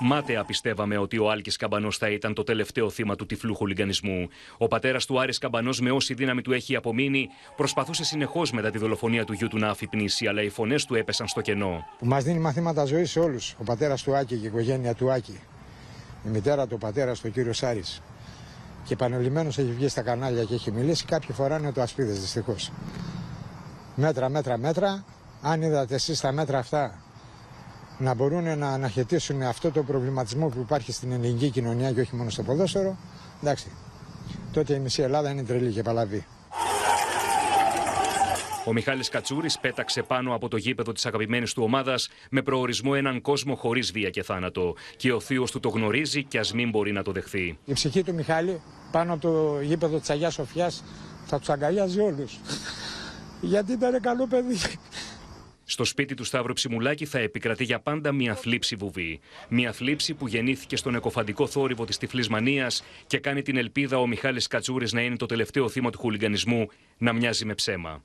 [0.00, 4.28] Μάταια πιστεύαμε ότι ο Άλκης Καμπανός θα ήταν το τελευταίο θύμα του τυφλού χουλιγανισμού.
[4.58, 8.78] Ο πατέρας του Άρης Καμπανός, με όση δύναμη του έχει απομείνει, προσπαθούσε συνεχώς μετά τη
[8.78, 11.86] δολοφονία του γιού του να αφυπνήσει, αλλά οι φωνές του έπεσαν στο κενό.
[11.98, 13.54] Που μας δίνει μαθήματα ζωής σε όλους.
[13.58, 15.40] Ο πατέρας του Άκη και η οικογένεια του Άκη.
[16.26, 17.82] Η μητέρα του πατέρας του κύριος Σάρη.
[18.84, 21.04] Και επανελειμμένο έχει βγει στα κανάλια και έχει μιλήσει.
[21.04, 22.70] Κάποιοι φοράνε το ασπίδες δυστυχώς.
[23.94, 25.04] Μέτρα, μέτρα, μέτρα.
[25.42, 27.02] Αν είδατε εσείς τα μέτρα αυτά
[27.98, 32.30] να μπορούν να αναχαιτήσουν αυτό το προβληματισμό που υπάρχει στην ελληνική κοινωνία και όχι μόνο
[32.30, 32.96] στο ποδόσφαιρο,
[33.42, 33.70] εντάξει,
[34.52, 36.26] τότε η μισή Ελλάδα είναι τρελή και παλαβή.
[38.66, 43.20] Ο Μιχάλης Κατσούρης πέταξε πάνω από το γήπεδο της αγαπημένης του ομάδας με προορισμό έναν
[43.20, 44.74] κόσμο χωρίς βία και θάνατο.
[44.96, 47.58] Και ο θείος του το γνωρίζει και ας μην μπορεί να το δεχθεί.
[47.64, 50.84] Η ψυχή του Μιχάλη πάνω από το γήπεδο της Αγίας Σοφιάς
[51.26, 52.38] θα τους αγκαλιάζει όλους.
[53.44, 54.56] Γιατί ήταν καλό παιδί.
[55.64, 59.20] Στο σπίτι του Σταύρου Ψιμουλάκη θα επικρατεί για πάντα μια θλίψη βουβή.
[59.48, 64.06] Μια θλίψη που γεννήθηκε στον εκοφαντικό θόρυβο της τυφλής μανίας και κάνει την ελπίδα ο
[64.06, 68.02] Μιχάλης Κατσούρης να είναι το τελευταίο θύμα του χουλιγκανισμού να μοιάζει με ψέμα.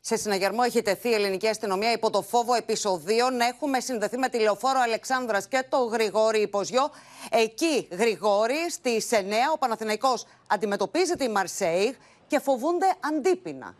[0.00, 3.40] Σε συναγερμό έχει τεθεί η ελληνική αστυνομία υπό το φόβο επεισοδίων.
[3.40, 6.90] Έχουμε συνδεθεί με τη λεωφόρο Αλεξάνδρας και το Γρηγόρη Υποζιό.
[7.30, 9.14] Εκεί, Γρηγόρη, στις 9
[9.54, 11.92] ο Παναθηναϊκός αντιμετωπίζει τη Μαρσέιγ
[12.26, 13.74] και φοβούνται αντίπεινα.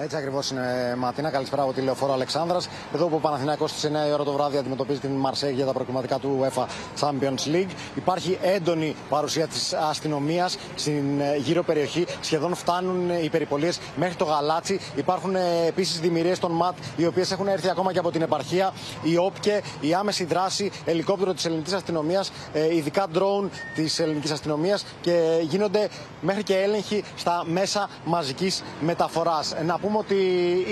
[0.00, 1.30] Έτσι ακριβώς είναι, Ματίνα.
[1.30, 2.68] Καλησπέρα από τη λεωφόρο Αλεξάνδρας.
[2.94, 5.72] Εδώ που ο Παναθηναϊκός στι 9 η ώρα το βράδυ αντιμετωπίζει την Μαρσέγ για τα
[5.72, 6.64] προκριματικά του UEFA
[7.00, 7.68] Champions League.
[7.94, 12.06] Υπάρχει έντονη παρουσία της αστυνομίας στην ε, γύρω περιοχή.
[12.20, 14.80] Σχεδόν φτάνουν οι περιπολίες μέχρι το Γαλάτσι.
[14.94, 18.72] Υπάρχουν ε, επίσης δημιουργίες των ΜΑΤ, οι οποίες έχουν έρθει ακόμα και από την επαρχία.
[19.02, 24.84] Η ΟΠΚΕ, η άμεση δράση, ελικόπτερο της ελληνικής αστυνομίας, ε, ειδικά drone της ελληνικής αστυνομίας
[25.00, 25.88] και γίνονται
[26.20, 29.54] μέχρι και έλεγχοι στα μέσα μαζικής μεταφοράς
[29.88, 30.16] πούμε ότι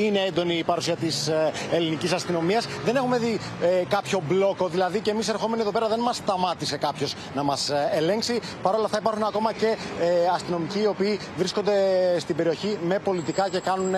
[0.05, 2.67] είναι έντονη η παρουσία της ε, ελληνικής αστυνομίας.
[2.85, 6.77] Δεν έχουμε δει ε, κάποιο μπλόκο, δηλαδή και εμείς ερχόμενοι εδώ πέρα δεν μας σταμάτησε
[6.77, 8.41] κάποιος να μας ε, ελέγξει.
[8.63, 9.77] Παρ' όλα αυτά υπάρχουν ακόμα και
[10.35, 11.73] αστυνομικοί οι οποίοι βρίσκονται
[12.19, 13.95] στην περιοχή με πολιτικά και κάνουν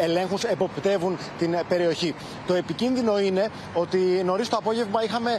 [0.00, 2.14] ελέγχους, εποπτεύουν την περιοχή.
[2.46, 5.38] Το επικίνδυνο είναι ότι νωρίς το απόγευμα είχαμε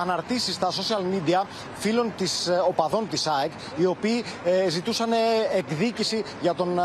[0.00, 1.42] αναρτήσεις στα social media
[1.74, 4.24] φίλων της οπαδών της ΑΕΚ, οι οποίοι
[4.68, 5.10] ζητούσαν
[5.56, 6.80] εκδίκηση για τον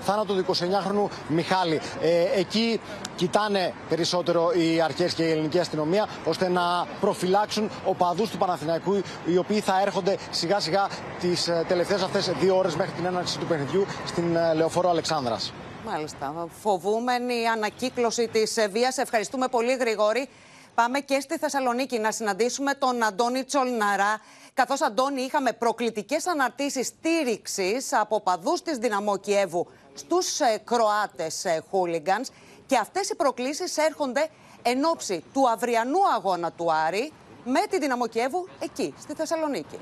[0.00, 1.80] θάνατο του 29χρονου Μιχάλη.
[2.02, 2.80] Ε, εκεί
[3.16, 9.36] κοιτάνε περισσότερο οι αρχές και η ελληνική αστυνομία ώστε να προφυλάξουν οπαδούς του Παναθηναϊκού οι
[9.36, 10.88] οποίοι θα έρχονται σιγά σιγά
[11.20, 15.52] τις ε, τελευταίες αυτές δύο ώρες μέχρι την έναρξη του παιχνιδιού στην ε, Λεωφόρο Αλεξάνδρας.
[15.84, 16.48] Μάλιστα.
[16.62, 18.98] Φοβούμενη ανακύκλωση της βίας.
[18.98, 20.28] Ευχαριστούμε πολύ, Γρηγόρη.
[20.74, 24.20] Πάμε και στη Θεσσαλονίκη να συναντήσουμε τον Αντώνη Τσολναρά.
[24.54, 29.66] Καθώς, Αντώνη, είχαμε προκλητικές αναρτήσεις στήριξης από παδούς της Δυναμό Κιέβου
[29.98, 32.28] στους ε, Κροάτες ε, χούλιγκανς
[32.66, 34.28] και αυτές οι προκλήσεις έρχονται
[34.62, 37.12] εν ώψη του αυριανού αγώνα του Άρη
[37.44, 39.78] με τη Δυναμό Κιέβου εκεί, στη Θεσσαλονίκη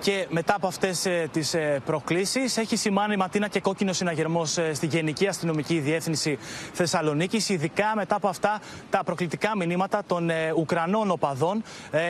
[0.00, 4.74] και μετά από αυτές ε, τις ε, προκλήσεις έχει σημάνει ματίνα και κόκκινο συναγερμός ε,
[4.74, 6.38] στη Γενική Αστυνομική Διεύθυνση
[6.72, 11.62] Θεσσαλονίκης, ειδικά μετά από αυτά τα προκλητικά μηνύματα των Ουκρανών οπαδών,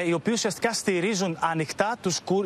[0.07, 1.97] οι οποίοι ουσιαστικά στηρίζουν ανοιχτά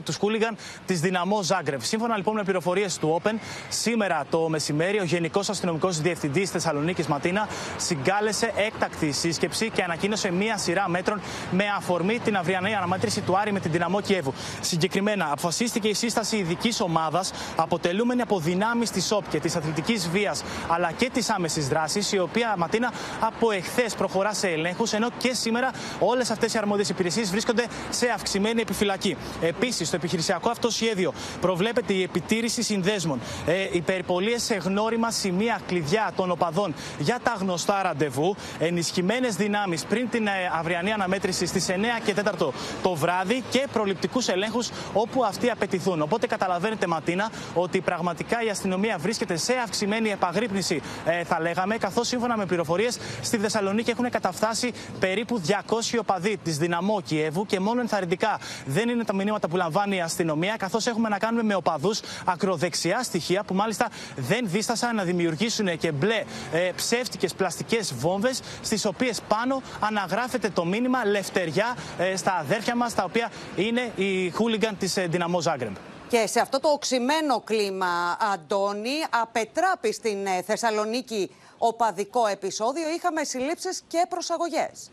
[0.05, 1.83] τους χούλιγαν της Δυναμό Ζάγκρεβ.
[1.83, 3.35] Σύμφωνα λοιπόν με πληροφορίες του Open,
[3.69, 10.57] σήμερα το μεσημέρι ο Γενικός Αστυνομικός Διευθυντής Θεσσαλονίκης Ματίνα συγκάλεσε έκτακτη σύσκεψη και ανακοίνωσε μία
[10.57, 14.33] σειρά μέτρων με αφορμή την αυριανή αναμέτρηση του Άρη με την Δυναμό Κιέβου.
[14.61, 20.43] Συγκεκριμένα, αποφασίστηκε η σύσταση ειδικής ομάδας αποτελούμενη από δυνάμεις της ΟΠ και της αθλητικής βίας
[20.69, 25.35] αλλά και της άμεσης δράσης, η οποία Ματίνα από εχθές προχωρά σε ελέγχους, ενώ και
[25.35, 29.17] σήμερα όλες αυτές οι αρμόδιες υπηρεσίες βρίσκονται σε αυξημένη επιφυλακή.
[29.41, 36.13] Επίσης, στο επιχειρησιακό αυτό σχέδιο προβλέπεται η επιτήρηση συνδέσμων, ε, υπερπολίες σε γνώριμα σημεία κλειδιά
[36.17, 41.73] των οπαδών για τα γνωστά ραντεβού, ενισχυμένες δυνάμεις πριν την ε, αυριανή αναμέτρηση στις 9
[42.05, 42.53] και 4
[42.83, 44.71] το βράδυ και προληπτικούς ελέγχους
[45.11, 46.03] όπου αυτοί απαιτηθούν.
[46.03, 52.09] Οπότε καταλαβαίνετε, Ματίνα, ότι πραγματικά η αστυνομία βρίσκεται σε αυξημένη επαγρύπνηση, ε, θα λέγαμε, καθώς
[52.09, 57.81] σύμφωνα με πληροφορίες στη Θεσσαλονίκη έχουν καταφτάσει περίπου 200 οπαδοί της Δυναμό Κιέβου και μόνο
[57.81, 62.01] ενθαρρυντικά δεν είναι τα μηνύματα που λαμβάνει η αστυνομία, καθώς έχουμε να κάνουμε με οπαδούς
[62.25, 68.85] ακροδεξιά στοιχεία που μάλιστα δεν δίστασαν να δημιουργήσουν και μπλε ε, ψεύτικες πλαστικές βόμβες, στις
[68.85, 74.77] οποίες πάνω αναγράφεται το μήνυμα Λευτεριά ε, στα αδέρφια μας, τα οποία είναι οι χούλιγκαν
[74.79, 75.75] της ε, Δυναμό Ζάγκρεμπ.
[76.09, 83.83] Και σε αυτό το οξυμένο κλίμα, Αντώνη, απετράπη στην ε, Θεσσαλονίκη οπαδικό επεισόδιο, είχαμε συλλήψεις
[83.89, 84.91] και προσαγωγές.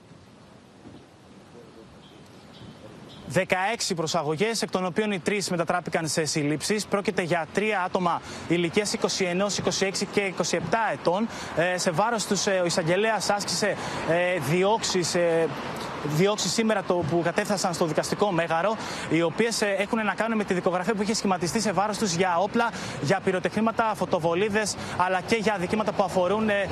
[3.34, 3.42] 16
[3.96, 6.86] προσαγωγές, εκ των οποίων οι τρεις μετατράπηκαν σε συλλήψεις.
[6.86, 10.58] Πρόκειται για τρία άτομα ηλικίας 21, 26 και 27
[10.94, 11.28] ετών.
[11.56, 13.78] Ε, σε βάρος τους, ο εισαγγελέας άσκησε
[14.10, 15.16] ε, διώξεις
[16.16, 18.78] διώξει σήμερα το που κατέφθασαν στο δικαστικό μέγαρο,
[19.10, 22.38] οι οποίες έχουν να κάνουν με τη δικογραφία που είχε σχηματιστεί σε βάρος τους για
[22.38, 26.68] όπλα, για πυροτεχνήματα, φωτοβολίδες, αλλά και για αδικήματα που αφορούν ε,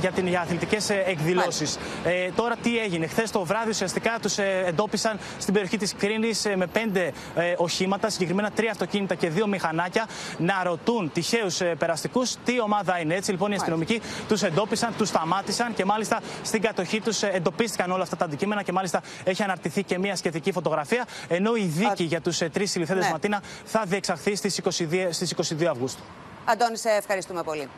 [0.00, 1.78] για, την, για αθλητικές εκδηλώσεις.
[2.04, 6.44] Ε, τώρα τι έγινε; Χθες το βράδυ ουσιαστικά τους ε, εντόπισαν στην περιοχή της Κρίνης
[6.44, 10.06] ε, με πέντε ε, οχήματα, συγκεκριμένα τρία αυτοκίνητα και δύο μηχανάκια,
[10.38, 13.14] να ρωτούν τυχαίους ε, περαστικούς τι ομάδα είναι.
[13.14, 18.02] Έτσι λοιπόν οι αστυνομικοί τους εντόπισαν, τους σταμάτησαν και μάλιστα στην κατοχή τους εντοπίστηκαν όλα
[18.02, 21.04] αυτά τα αντικείμενα και μάλιστα έχει αναρτηθεί και μια σχετική φωτογραφία.
[21.28, 23.10] Ενώ η δίκη για τους ε, τρεις συλληφθέντε ναι.
[23.10, 26.02] Ματίνα θα διεξαχθεί στις 22, στις 22 Αυγούστου.
[26.44, 27.68] Αντώνη, σε ευχαριστούμε πολύ.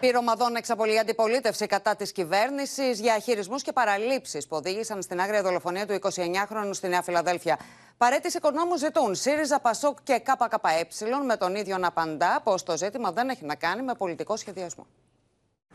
[0.00, 5.86] Πυρομαδών εξαπολύει αντιπολίτευση κατά της κυβέρνησης για χειρισμούς και παραλήψεις που οδήγησαν στην άγρια δολοφονία
[5.86, 7.58] του 29χρονου στη Νέα Φιλαδέλφια.
[7.96, 13.12] Παρέτηση οικονόμους ζητούν ΣΥΡΙΖΑ, ΠΑΣΟΚ και ΚΚΕ με τον ίδιο να απαντά πως το ζήτημα
[13.12, 14.86] δεν έχει να κάνει με πολιτικό σχεδιασμό.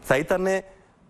[0.01, 0.47] Θα ήταν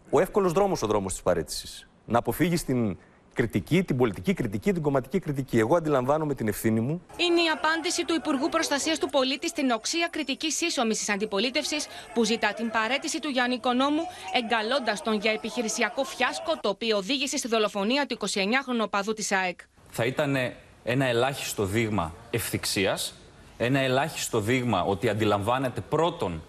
[0.10, 1.88] ο εύκολος δρόμος ο δρόμος της παρέτησης.
[2.06, 2.98] Να αποφύγει την
[3.42, 5.60] κριτική, την πολιτική κριτική, την κομματική κριτική.
[5.60, 7.02] Εγώ αντιλαμβάνομαι την ευθύνη μου.
[7.18, 12.24] Είναι η απάντηση του Υπουργού Προστασίας του Πολίτη στην οξία κριτικής σύσσωμη τη αντιπολίτευσης που
[12.24, 14.02] ζητά την παρέτηση του Γιάννη Οικονόμου,
[14.34, 19.60] εγκαλώντας τον για επιχειρησιακό φιάσκο το οποίο οδήγησε στη δολοφονία του 29χρονου οπαδού της ΑΕΚ.
[19.90, 20.36] Θα ήταν
[20.84, 23.14] ένα ελάχιστο δείγμα ευθυξίας,
[23.58, 26.44] ένα ελάχιστο δείγμα ότι αντιλαμβάνεται πρώτον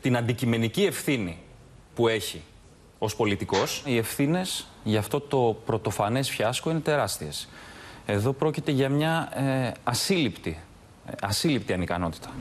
[0.00, 1.38] την αντικειμενική ευθύνη
[1.94, 2.42] που έχει
[3.02, 3.82] ως πολιτικός.
[3.84, 7.48] Οι ευθύνες για αυτό το πρωτοφανές φιάσκο είναι τεράστιες.
[8.06, 10.58] Εδώ πρόκειται για μια ε, ασύλληπτη,
[11.06, 12.34] ε, ασύλληπτη ανικανότητα.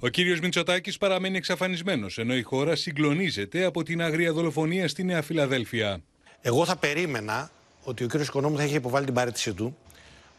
[0.00, 5.22] Ο κύριος Μητσοτάκης παραμένει εξαφανισμένος, ενώ η χώρα συγκλονίζεται από την αγρία δολοφονία στη Νέα
[5.22, 6.00] Φιλαδέλφια.
[6.40, 7.50] Εγώ θα περίμενα
[7.84, 9.76] ότι ο κύριος Οικονόμου θα είχε υποβάλει την παρέτησή του,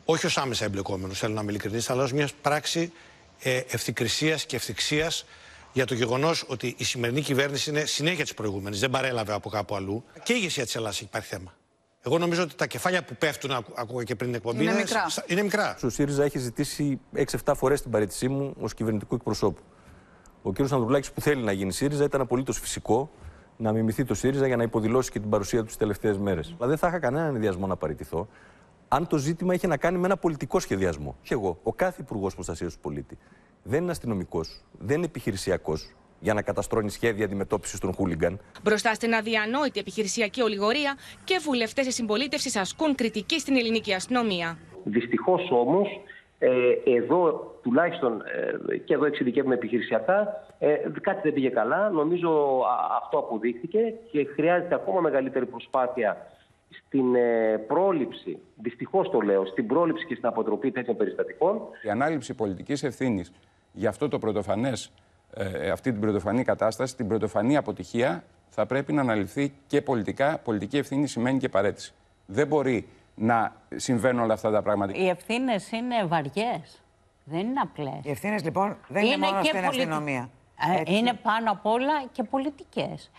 [0.05, 2.91] όχι ως άμεσα εμπλεκόμενος, θέλω να είμαι ειλικρινής, αλλά ως μιας πράξη
[3.39, 5.25] ε, ευθυκρισίας και ευθυξίας
[5.75, 9.75] για το γεγονός ότι η σημερινή κυβέρνηση είναι συνέχεια της προηγούμενης, δεν παρέλαβε από κάπου
[9.75, 10.03] αλλού.
[10.23, 11.53] Και η ηγεσία της Ελλάδας υπάρχει θέμα.
[12.01, 15.05] Εγώ νομίζω ότι τα κεφάλια που πέφτουν, ακούγα και πριν την εκπομπή, είναι, μικρά.
[15.27, 15.77] είναι μικρά.
[15.83, 16.99] Ο ΣΥΡΙΖΑ έχει ζητήσει
[17.45, 19.61] 6-7 φορές την παρέτησή μου ως κυβερνητικού εκπροσώπου.
[20.41, 20.59] Ο κ.
[20.59, 23.11] Ανδρουλάκης που θέλει να γίνει ΣΥΡΙΖΑ ήταν απολύτως φυσικό
[23.57, 26.55] να μιμηθεί το ΣΥΡΙΖΑ για να υποδηλώσει και την παρουσία του τις τελευταίες μέρες.
[26.57, 28.27] Αλλά δεν θα είχα κανέναν ενδιασμό να παραιτηθώ
[28.87, 31.15] αν το ζήτημα είχε να κάνει με ένα πολιτικό σχεδιασμό.
[31.21, 33.17] Και εγώ, ο κάθε υπουργός προστασίας του πολίτη,
[33.63, 38.39] δεν είναι αστυνομικός, δεν είναι επιχειρησιακός για να καταστρώνει σχέδια αντιμετώπισης των χούλιγκαν.
[38.63, 44.57] Μπροστά στην αδιανόητη επιχειρησιακή ολιγορία και βουλευτές της συμπολίτευσης ασκούν κριτική στην ελληνική αστυνομία.
[44.83, 45.87] Δυστυχώς όμως,
[46.39, 46.49] ε,
[46.85, 48.21] εδώ τουλάχιστον
[48.69, 51.89] ε, και εδώ εξειδικεύουμε επιχειρησιακά, ε, κάτι δεν πήγε καλά.
[51.89, 52.61] Νομίζω
[53.01, 53.79] αυτό αποδείχθηκε
[54.11, 56.27] και χρειάζεται ακόμα μεγαλύτερη προσπάθεια
[56.85, 61.61] στην ε, πρόληψη, δυστυχώς το λέω, στην πρόληψη και στην αποτροπή τέτοιων περιστατικών.
[61.81, 63.31] Η ανάληψη πολιτικής ευθύνης
[63.71, 64.91] για αυτό το πρωτοφανές,
[65.33, 70.37] ε, αυτή την πρωτοφανή κατάσταση, την πρωτοφανή αποτυχία, θα πρέπει να αναλυθεί και πολιτικά.
[70.37, 71.93] Πολιτική ευθύνη σημαίνει και παρέτηση.
[72.25, 74.93] Δεν μπορεί να συμβαίνουν όλα αυτά τα πράγματα.
[74.95, 76.83] Οι ευθύνες είναι βαριές.
[77.23, 77.99] Δεν είναι απλές.
[78.03, 80.29] Οι ευθύνες λοιπόν δεν είναι, είναι μόνο στην αστυνομία.
[80.85, 83.11] Ε, είναι πάνω απ' όλα και πολιτικές.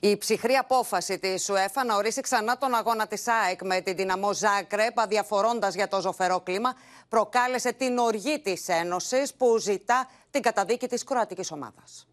[0.00, 4.32] Η ψυχρή απόφαση της ΣΟΕΦΑ να ορίσει ξανά τον αγώνα της ΑΕΚ με την δυναμό
[4.32, 6.74] Ζάκρεπ, αδιαφορώντας για το ζωφερό κλίμα,
[7.08, 12.06] προκάλεσε την οργή της Ένωσης που ζητά την καταδίκη της κροατικής ομάδας.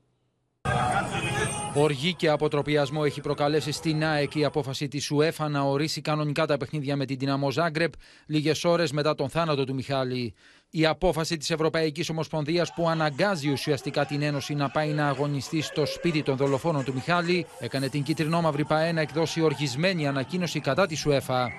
[1.73, 6.57] Οργή και αποτροπιασμό έχει προκαλέσει στην ΑΕΚ η απόφαση της UEFA να ορίσει κανονικά τα
[6.57, 7.93] παιχνίδια με την Δυναμό Ζάγκρεπ
[8.25, 10.33] λίγες ώρες μετά τον θάνατο του Μιχάλη.
[10.77, 15.85] Η απόφαση της Ευρωπαϊκής Ομοσπονδίας που αναγκάζει ουσιαστικά την Ένωση να πάει να αγωνιστεί στο
[15.85, 20.99] σπίτι των δολοφόνων του Μιχάλη έκανε την κυτρινόμαυρη ΠαΕ να εκδώσει οργισμένη ανακοίνωση κατά της
[20.99, 21.49] ΣΟΕΦΑ.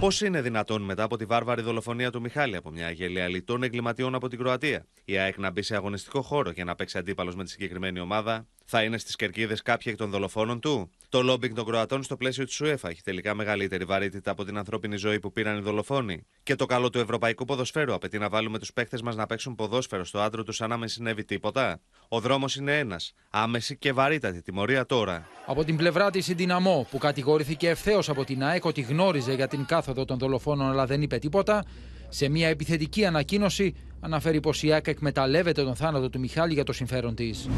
[0.00, 4.14] Πώς είναι δυνατόν μετά από τη βάρβαρη δολοφονία του Μιχάλη από μια αγελία λιτών εγκληματιών
[4.14, 7.44] από την Κροατία, η ΑΕΚ να μπει σε αγωνιστικό χώρο και να παίξει αντίπαλος με
[7.44, 11.64] τη συγκεκριμένη ομάδα, θα είναι στις κερκίδες κάποιοι εκ των δολοφόνων του; Το λόμπινγκ των
[11.64, 15.58] Κροατών στο πλαίσιο της ΣΟΕΦΑ έχει τελικά μεγαλύτερη βαρύτητα από την ανθρώπινη ζωή που πήραν
[15.58, 16.26] οι δολοφόνοι.
[16.42, 20.04] Και το καλό του ευρωπαϊκού ποδοσφαίρου απαιτεί να βάλουμε τους παίχτε μας να παίξουν ποδόσφαιρο
[20.04, 23.14] στο άντρο τους σαν να μην συνέβη τίποτα; Ο δρόμος είναι ένας.
[23.30, 25.28] Άμεση και βαρύτατη τιμωρία τώρα.
[25.46, 29.48] Από την πλευρά της η Δυναμό, που κατηγορήθηκε ευθέως από την ΑΕΚ ότι γνώριζε για
[29.48, 31.64] την κάθοδο των δολοφόνων αλλά δεν είπε τίποτα,
[32.08, 36.72] σε μια επιθετική ανακοίνωση αναφέρει πως η ΑΕΚ εκμεταλλεύεται τον θάνατο του Μιχάλη για το
[36.72, 37.48] συμφέρον της.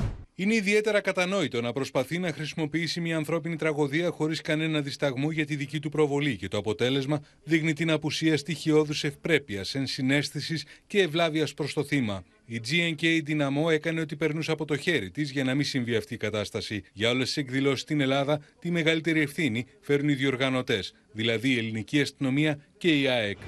[0.40, 5.56] Είναι ιδιαίτερα κατανόητο να προσπαθεί να χρησιμοποιήσει μια ανθρώπινη τραγωδία χωρίς κανένα δισταγμό για τη
[5.56, 11.72] δική του προβολή και το αποτέλεσμα δείχνει την απουσία στοιχειώδους ευπρέπειας, ενσυναίσθησης και ευλάβειας προς
[11.72, 12.24] το θύμα.
[12.44, 16.14] Η GNK Δυναμό έκανε ότι περνούσε από το χέρι της για να μην συμβεί αυτή
[16.14, 16.82] η κατάσταση.
[16.92, 22.00] Για όλες τις εκδηλώσεις στην Ελλάδα, τη μεγαλύτερη ευθύνη φέρουν οι διοργανωτές, δηλαδή η ελληνική
[22.00, 23.38] αστυνομία και η ΑΕΚ.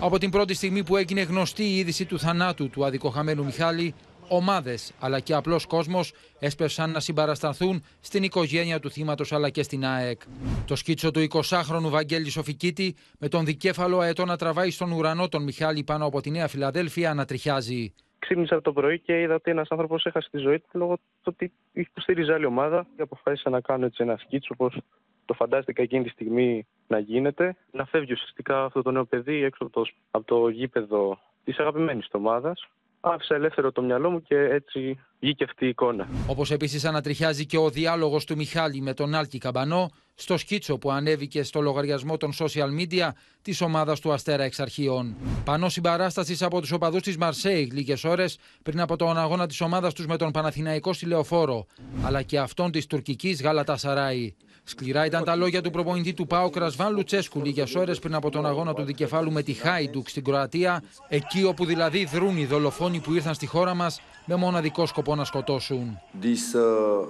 [0.00, 3.94] Από την πρώτη στιγμή που έγινε γνωστή η είδηση του θανάτου του αδικοχαμένου Μιχάλη,
[4.30, 9.84] ομάδες αλλά και απλός κόσμος έσπευσαν να συμπαρασταθούν στην οικογένεια του θύματος αλλά και στην
[9.84, 10.20] ΑΕΚ.
[10.66, 15.42] Το σκίτσο του 20χρονου Βαγγέλη Σοφικίτη με τον δικέφαλο αετό να τραβάει στον ουρανό τον
[15.42, 17.94] Μιχάλη πάνω από τη Νέα Φιλαδέλφια ανατριχιάζει.
[18.18, 21.52] Ξύπνησα το πρωί και είδα ότι ένας άνθρωπος έχασε τη ζωή του λόγω του ότι
[21.72, 24.78] υποστήριζε άλλη ομάδα και αποφάσισα να κάνω έτσι ένα σκίτσο όπως
[25.24, 27.56] το φαντάστηκα εκείνη τη στιγμή να γίνεται.
[27.70, 32.08] Να φεύγει ουσιαστικά αυτό το νέο παιδί έξω από το, από το γήπεδο της αγαπημένης
[32.12, 32.68] ομάδας
[33.00, 36.08] άφησα ελεύθερο το μυαλό μου και έτσι βγήκε αυτή η εικόνα.
[36.26, 40.90] Όπως επίσης ανατριχιάζει και ο διάλογος του Μιχάλη με τον Άλκη Καμπανό στο σκίτσο που
[40.90, 43.08] ανέβηκε στο λογαριασμό των social media
[43.42, 45.16] της ομάδας του Αστέρα Εξαρχείων.
[45.44, 49.94] Πανό συμπαράστασης από τους οπαδούς της Μαρσέη λίγες ώρες πριν από τον αγώνα της ομάδας
[49.94, 51.66] τους με τον Παναθηναϊκό Σιλεοφόρο,
[52.02, 54.34] αλλά και αυτόν της τουρκικής Γάλατα Σαράι.
[54.64, 58.46] Σκληρά ήταν τα λόγια του προπονητή του Πάου Κρασβάν Λουτσέσκου λίγε ώρες πριν από τον
[58.46, 63.14] αγώνα του δικεφάλου με τη Χάιντουκ στην Κροατία, εκεί όπου δηλαδή δρούν οι δολοφόνοι που
[63.14, 65.98] ήρθαν στη χώρα μας με μοναδικό σκοπό να σκοτώσουν.
[66.22, 67.06] These uh,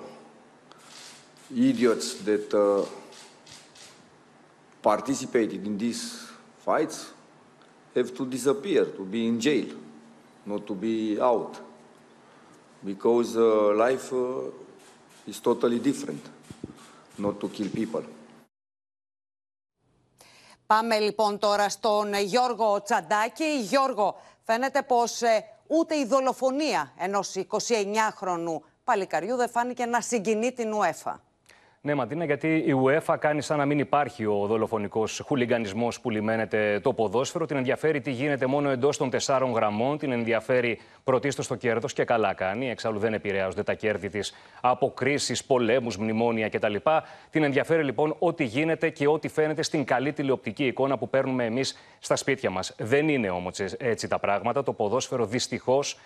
[1.55, 2.85] idiots that uh,
[4.83, 6.03] participated in these
[6.65, 7.13] fights
[7.97, 9.69] have to disappear, to be in jail,
[10.45, 11.53] not to be out,
[12.91, 16.23] because uh, life uh, is totally different.
[17.21, 18.03] Not to kill people.
[20.67, 23.61] Πάμε λοιπόν τώρα στον Γιώργο Τσαντάκη.
[23.61, 30.73] Γιώργο, φαίνεται πως ε, ούτε η δολοφονία ενός 29χρονου παλικαριού δεν φάνηκε να συγκινεί την
[30.75, 31.15] UEFA.
[31.83, 36.81] Ναι, Ματίνα, γιατί η UEFA κάνει σαν να μην υπάρχει ο δολοφονικός χουλιγκανισμό που λιμένεται
[36.83, 37.47] το ποδόσφαιρο.
[37.47, 39.99] Την ενδιαφέρει τι γίνεται μόνο εντός των τεσσάρων γραμμών.
[39.99, 42.71] Την ενδιαφέρει πρωτίστως το κέρδος και καλά κάνει.
[42.71, 46.75] Εξάλλου δεν επηρεάζονται τα κέρδη της από κρίσει, πολέμους, μνημόνια κτλ.
[47.31, 51.79] Την ενδιαφέρει λοιπόν ό,τι γίνεται και ό,τι φαίνεται στην καλή τηλεοπτική εικόνα που παίρνουμε εμείς
[51.99, 52.75] στα σπίτια μας.
[52.79, 54.63] Δεν είναι όμως έτσι τα πράγματα.
[54.63, 55.99] Το ποδόσφαιρο δυστυχώς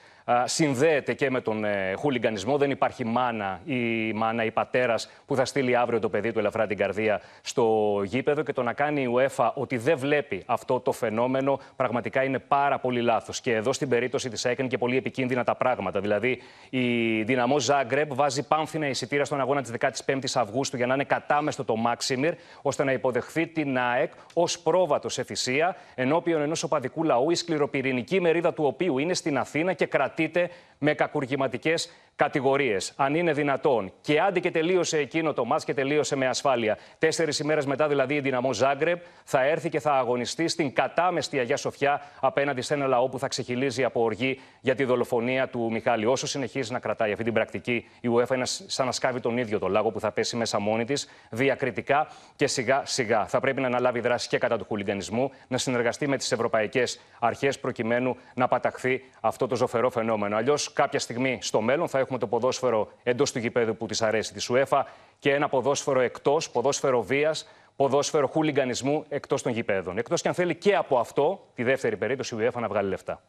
[0.45, 2.57] συνδέεται και με τον ε, χουλιγκανισμό.
[2.57, 6.67] Δεν υπάρχει μάνα ή μάνα ή πατέρας που θα στείλει αύριο το παιδί του ελαφρά
[6.67, 10.93] την καρδία στο γήπεδο και το να κάνει η UEFA ότι δεν βλέπει αυτό το
[10.93, 13.41] φαινόμενο πραγματικά είναι πάρα πολύ λάθος.
[13.41, 16.01] Και εδώ στην περίπτωση της έκανε και πολύ επικίνδυνα τα πράγματα.
[16.01, 19.73] Δηλαδή η δυναμό Ζάγκρεπ βάζει πάμφινα εισιτήρια στον αγώνα της
[20.07, 25.13] 15η Αυγούστου για να είναι κατάμεστο το Μάξιμιρ, ώστε να υποδεχθεί την ΑΕΚ ως πρόβατος
[25.13, 29.87] σε θυσία ενώπιον ενός οπαδικού λαού, η σκληροπυρηνική μερίδα του οποίου είναι στην Αθήνα και
[29.87, 32.93] κρατάει κρατείτε με κακουργηματικές κατηγορίες.
[32.97, 33.93] Αν είναι δυνατόν.
[34.01, 36.79] Και άντε και τελείωσε εκείνο το μάτς και τελείωσε με ασφάλεια.
[36.99, 41.57] Τέσσερις ημέρες μετά, δηλαδή, η δυναμό Ζάγκρεπ θα έρθει και θα αγωνιστεί στην κατάμεστη Αγία
[41.57, 46.07] Σοφιά απέναντι σε ένα λαό που θα ξεχυλίζει από οργή για τη δολοφονία του Μιχάλη.
[46.07, 49.59] Όσο συνεχίζει να κρατάει αυτή την πρακτική, η UEFA είναι σαν να σκάβει τον ίδιο
[49.59, 53.27] το λάγο που θα πέσει μέσα μόνη της, διακριτικά και σιγά σιγά.
[53.27, 57.59] Θα πρέπει να αναλάβει δράση και κατά του χουλιγκανισμού, να συνεργαστεί με τις ευρωπαϊκές αρχές
[57.59, 60.37] προκειμένου να παταχθεί αυτό το ζωφερό φαινόμενο.
[60.37, 64.33] Αλλιώς κάποια στιγμή στο μέλλον θα έχουμε το ποδόσφαιρο εντός του γηπέδου που της αρέσει
[64.33, 64.83] της UEFA
[65.19, 69.99] και ένα ποδόσφαιρο εκτός, ποδόσφαιρο βίας, ποδόσφαιρο χουλιγκανισμού εκτός των γηπέδων.
[69.99, 73.23] Εκτός και αν θέλει και από αυτό, τη δεύτερη περίπτωση, η UEFA να βγάλει λεφτά.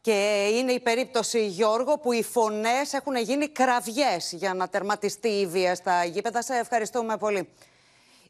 [0.00, 5.46] Και είναι η περίπτωση, Γιώργο, που οι φωνές έχουν γίνει κραυγές για να τερματιστεί η
[5.46, 6.42] βία στα γήπεδα.
[6.42, 7.48] Σε ευχαριστούμε πολύ.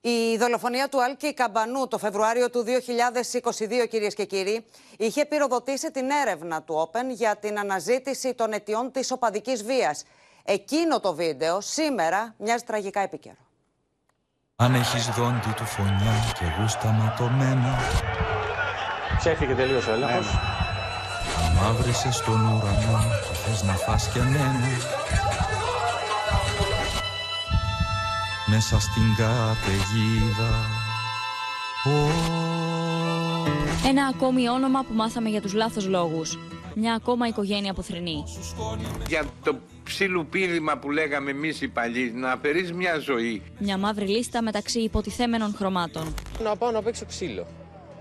[0.04, 2.64] Η δολοφονία του Άλκη Καμπανού το Φεβρουάριο του
[3.82, 4.64] 2022, κυρίες και κύριοι,
[4.96, 10.04] είχε πυροδοτήσει την έρευνα του Όπεν για την αναζήτηση των αιτιών της οπαδικής βίας.
[10.44, 13.36] Εκείνο το βίντεο σήμερα μοιάζει τραγικά επικαιρό.
[14.56, 17.78] Αν έχεις δόντι του φωνιά και γούστα ματωμένα
[19.18, 20.26] Ξέφυγε τελείως ο έλεγχος.
[21.46, 24.66] Αν Μαύρεσαι στον ουρανό και θες να φας κι ανένα
[28.54, 30.50] Μέσα στην καταιγίδα
[33.86, 36.38] Ένα ακόμη όνομα που μάθαμε για τους λάθος λόγους.
[36.74, 38.24] Μια ακόμα οικογένεια από Θρηνή.
[39.08, 43.42] Για το ψιλοπίδημα που λέγαμε εμείς οι παλιοί, να αφαιρείς μια ζωή.
[43.58, 46.14] Μια μαύρη λίστα μεταξύ υποτιθέμενων χρωμάτων.
[46.42, 47.46] Να πάω να παίξω ξύλο.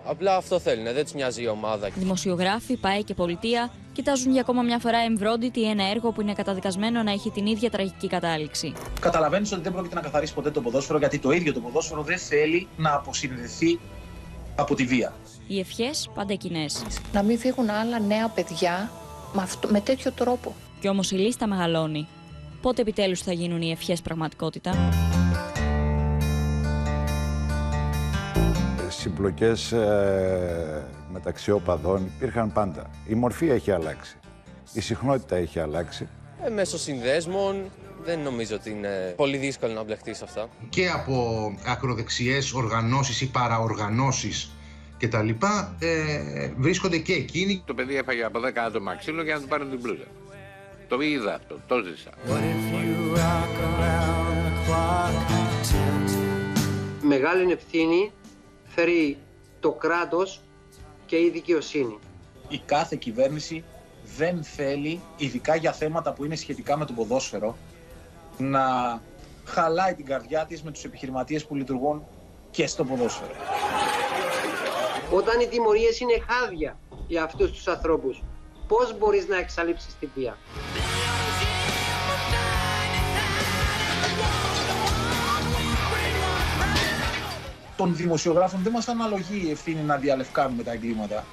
[0.05, 1.89] Απλά αυτό θέλουν, δεν τους μοιάζει η ομάδα.
[1.95, 7.03] Δημοσιογράφοι, ΠαΕ και πολιτεία κοιτάζουν για ακόμα μια φορά εμβρόντιτη ένα έργο που είναι καταδικασμένο
[7.03, 8.73] να έχει την ίδια τραγική κατάληξη.
[8.99, 12.17] Καταλαβαίνεις ότι δεν πρόκειται να καθαρίσει ποτέ το ποδόσφαιρο γιατί το ίδιο το ποδόσφαιρο δεν
[12.17, 13.79] θέλει να αποσυνδεθεί
[14.55, 15.13] από τη βία.
[15.47, 16.83] Οι ευχές πάντα κοινές.
[17.13, 18.91] Να μην φύγουν άλλα νέα παιδιά
[19.33, 20.55] με, αυτό, με τέτοιο τρόπο.
[20.79, 22.07] Κι όμως η λίστα μεγαλώνει.
[22.61, 24.71] Πότε επιτέλους θα γίνουν οι ευχές πραγματικότητα;
[29.01, 32.89] Συμπλοκές ε, μεταξύ οπαδών υπήρχαν πάντα.
[33.07, 34.17] Η μορφή έχει αλλάξει.
[34.73, 36.07] Η συχνότητα έχει αλλάξει.
[36.45, 37.71] Ε, μέσω συνδέσμων
[38.03, 40.49] δεν νομίζω ότι είναι πολύ δύσκολο να μπλεχτείς σε αυτά.
[40.69, 44.51] Και από ακροδεξιές οργανώσεις ή παραοργανώσεις
[44.97, 47.63] και τα λοιπά, ε, βρίσκονται και εκείνοι.
[47.65, 50.05] Το παιδί έφαγε από 10 άτομα ξύλο για να του πάρουν την πλούζα.
[50.87, 52.09] Το είδα αυτό, το ζήσα.
[57.01, 58.11] Μεγάλη ευθύνη
[58.75, 59.17] φέρει
[59.59, 60.41] το κράτος
[61.05, 61.99] και η δικαιοσύνη.
[62.47, 63.63] Η κάθε κυβέρνηση
[64.17, 67.57] δεν θέλει, ειδικά για θέματα που είναι σχετικά με το ποδόσφαιρο,
[68.37, 68.61] να
[69.45, 72.03] χαλάει την καρδιά της με τους επιχειρηματίες που λειτουργούν
[72.51, 73.31] και στο ποδόσφαιρο.
[75.11, 78.23] Όταν οι τιμωρίες είναι χάδια για αυτούς τους ανθρώπους,
[78.67, 80.37] πώς μπορείς να εξαλείψεις τη βία;
[87.81, 91.25] Των δημοσιογράφων δεν μας αναλογεί η ευθύνη να διαλευκάνουμε τα εγκλήματα.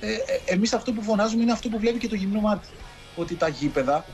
[0.00, 2.66] Ε, ε, εμείς αυτό που φωνάζουμε είναι αυτό που βλέπει και το γυμνό μάτι.
[3.16, 4.04] Ότι τα γήπεδα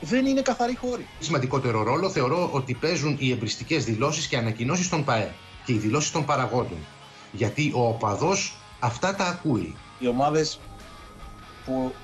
[0.00, 1.06] δεν είναι καθαροί χώροι.
[1.18, 6.10] Σημαντικότερο ρόλο θεωρώ ότι παίζουν οι εμπριστικές δηλώσεις και ανακοινώσεις των ΠαΕ και οι δηλώσεις
[6.10, 6.78] των παραγόντων.
[7.32, 9.76] Γιατί ο οπαδός αυτά τα ακούει.
[9.98, 10.60] Οι ομάδες
[11.64, 11.94] που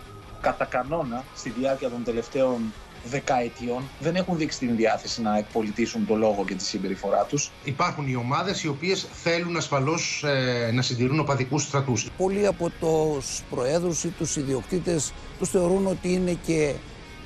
[0.41, 2.73] κατά κανόνα στη διάρκεια των τελευταίων
[3.05, 7.51] δεκαετιών δεν έχουν δείξει την διάθεση να εκπολιτήσουν το λόγο και τη συμπεριφορά τους.
[7.65, 12.11] Υπάρχουν οι ομάδες οι οποίες θέλουν ασφαλώς ε, να συντηρούν οπαδικούς στρατούς.
[12.17, 16.75] Πολλοί από τους προέδρους ή τους ιδιοκτήτες τους θεωρούν ότι είναι και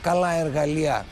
[0.03, 1.07] καλά εργαλεία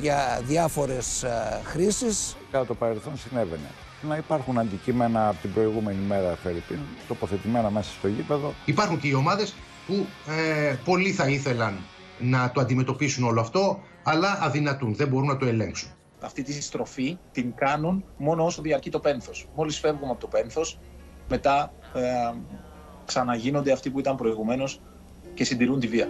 [0.00, 2.36] για διάφορες ε, χρήσεις.
[2.50, 3.70] Κατά το παρελθόν συνέβαινε.
[4.02, 6.78] Να υπάρχουν αντικείμενα από την προηγούμενη μέρα, Φερρυπίν,
[7.08, 8.54] τοποθετημένα μέσα στο γήπεδο.
[8.64, 9.54] Υπάρχουν και οι ομάδες
[9.86, 11.78] που ε, πολλοί θα ήθελαν
[12.18, 15.90] να το αντιμετωπίσουν όλο αυτό, αλλά αδυνατούν, δεν μπορούν να το ελέγξουν.
[16.20, 19.48] Αυτή τη στροφή την κάνουν μόνο όσο διαρκεί το πένθος.
[19.54, 20.78] Μόλις φεύγουμε από το πένθος,
[21.28, 22.34] μετά ε,
[23.04, 24.80] ξαναγίνονται αυτοί που ήταν προηγουμένως
[25.34, 26.08] και συντηρούν τη βία.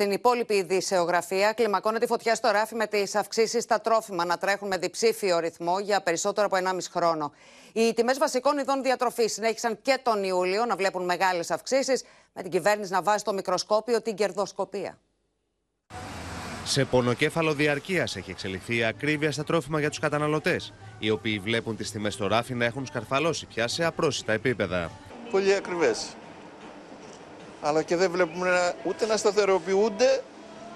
[0.00, 4.68] Στην υπόλοιπη ειδησεογραφία κλιμακώνεται η φωτιά στο ράφι με τις αυξήσεις στα τρόφιμα να τρέχουν
[4.68, 7.32] με διψήφιο ρυθμό για περισσότερο από 1,5 χρόνο.
[7.72, 12.50] Οι τιμές βασικών ειδών διατροφής συνέχισαν και τον Ιούλιο να βλέπουν μεγάλες αυξήσεις, με την
[12.50, 14.98] κυβέρνηση να βάζει στο μικροσκόπιο την κερδοσκοπία.
[16.64, 21.76] Σε πονοκέφαλο διαρκείας έχει εξελιχθεί η ακρίβεια στα τρόφιμα για τους καταναλωτές, οι οποίοι βλέπουν
[21.76, 24.90] τις τιμές στο ράφι να έχουν σκαρφαλώσει πια σε απρόσιτα επίπεδα.
[25.30, 26.14] Πολύ ακριβές
[27.62, 30.22] αλλά και δεν βλέπουμε ούτε να σταθεροποιούνται,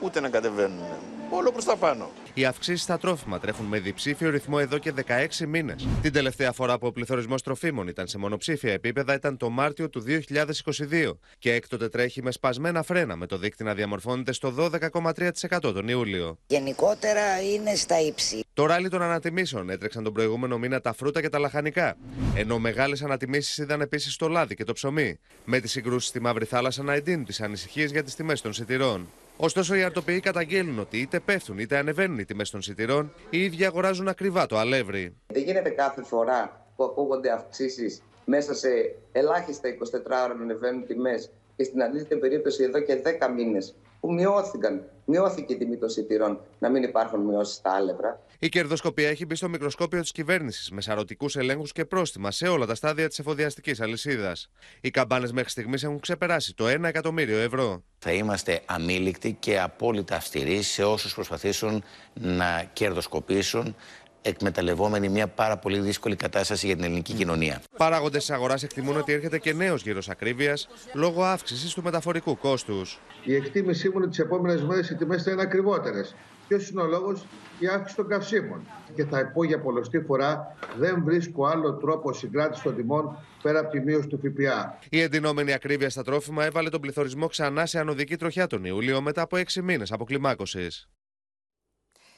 [0.00, 0.84] ούτε να κατεβαίνουν.
[1.30, 2.10] Όλο προς τα πάνω.
[2.36, 5.88] Οι αυξήσεις στα τρόφιμα τρέχουν με διψήφιο ρυθμό εδώ και 16 μήνες.
[6.02, 10.04] Την τελευταία φορά που ο πληθωρισμός τροφίμων ήταν σε μονοψήφια επίπεδα ήταν το Μάρτιο του
[10.06, 15.88] 2022 και έκτοτε τρέχει με σπασμένα φρένα, με το δείκτη να διαμορφώνεται στο 12,3% τον
[15.88, 16.38] Ιούλιο.
[16.46, 18.44] Γενικότερα είναι στα ύψη.
[18.52, 21.96] Το ράλι των ανατιμήσεων έτρεξαν τον προηγούμενο μήνα τα φρούτα και τα λαχανικά.
[22.34, 25.18] Ενώ μεγάλες ανατιμήσεις είδαν επίσης το λάδι και το ψωμί.
[25.44, 29.08] Με τις συγκρούσεις στη Μαύρη Θάλασσα να εντείνουν τις ανησυχίες για τις τιμές των σιτηρών.
[29.36, 33.64] Ωστόσο, οι αρτοποιοί καταγγέλνουν ότι είτε πέφτουν είτε ανεβαίνουν οι τιμές των σιτηρών, οι ίδιοι
[33.64, 35.16] αγοράζουν ακριβά το αλεύρι.
[35.26, 38.68] Δεν γίνεται κάθε φορά που ακούγονται αυξήσεις μέσα σε
[39.12, 39.74] ελάχιστα 24
[40.06, 43.74] ώρα να ανεβαίνουν τιμές και στην αντίθετη περίπτωση εδώ και 10 μήνες
[44.04, 48.20] που μειώθηκαν, μειώθηκε η τιμή των σιτηρών, να μην υπάρχουν μειώσεις στα άλευρα.
[48.38, 52.66] Η κερδοσκοπία έχει μπει στο μικροσκόπιο της κυβέρνησης με σαρωτικούς ελέγχους και πρόστιμα σε όλα
[52.66, 54.50] τα στάδια της εφοδιαστικής αλυσίδας.
[54.80, 57.82] Οι καμπάνες μέχρι στιγμής έχουν ξεπεράσει το 1 εκατομμύριο ευρώ.
[57.98, 61.84] Θα είμαστε αμήλικτοι και απόλυτα αυστηροί σε όσους προσπαθήσουν
[62.14, 63.76] να κερδοσκοπήσουν
[64.24, 67.62] εκμεταλλευόμενοι μια πάρα πολύ δύσκολη κατάσταση για την ελληνική κοινωνία.
[67.76, 73.00] Παράγοντες τη αγοράς εκτιμούν ότι έρχεται και νέος γύρος ακρίβειας λόγω αύξησης του μεταφορικού κόστους.
[73.24, 76.14] Η εκτίμησή μου είναι ότι τις επόμενες μέρες οι τιμές θα είναι ακριβότερες.
[76.48, 77.26] Ποιος είναι ο λόγος,
[77.58, 78.66] η αύξηση των καυσίμων.
[78.94, 83.70] Και θα πω για πολλωστή φορά, δεν βρίσκω άλλο τρόπο συγκράτηση των τιμών πέρα από
[83.70, 84.78] τη μείωση του ΦΠΑ.
[84.90, 89.22] Η εντυνόμενη ακρίβεια στα τρόφιμα έβαλε τον πληθωρισμό ξανά σε ανωδική τροχιά τον Ιούλιο μετά
[89.22, 90.88] από έξι μήνες αποκλιμάκωσης.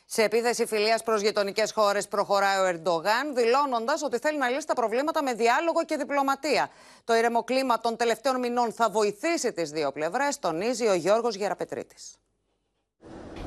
[0.09, 4.75] Σε επίθεση φιλίας προς γειτονικές χώρες προχωράει ο Ερντογάν, δηλώνοντας ότι θέλει να λύσει τα
[4.75, 6.69] προβλήματα με διάλογο και διπλωματία.
[7.05, 12.17] Το ηρεμοκλίμα των τελευταίων μηνών θα βοηθήσει τις δύο πλευρές, τονίζει ο Γιώργος Γεραπετρίτης.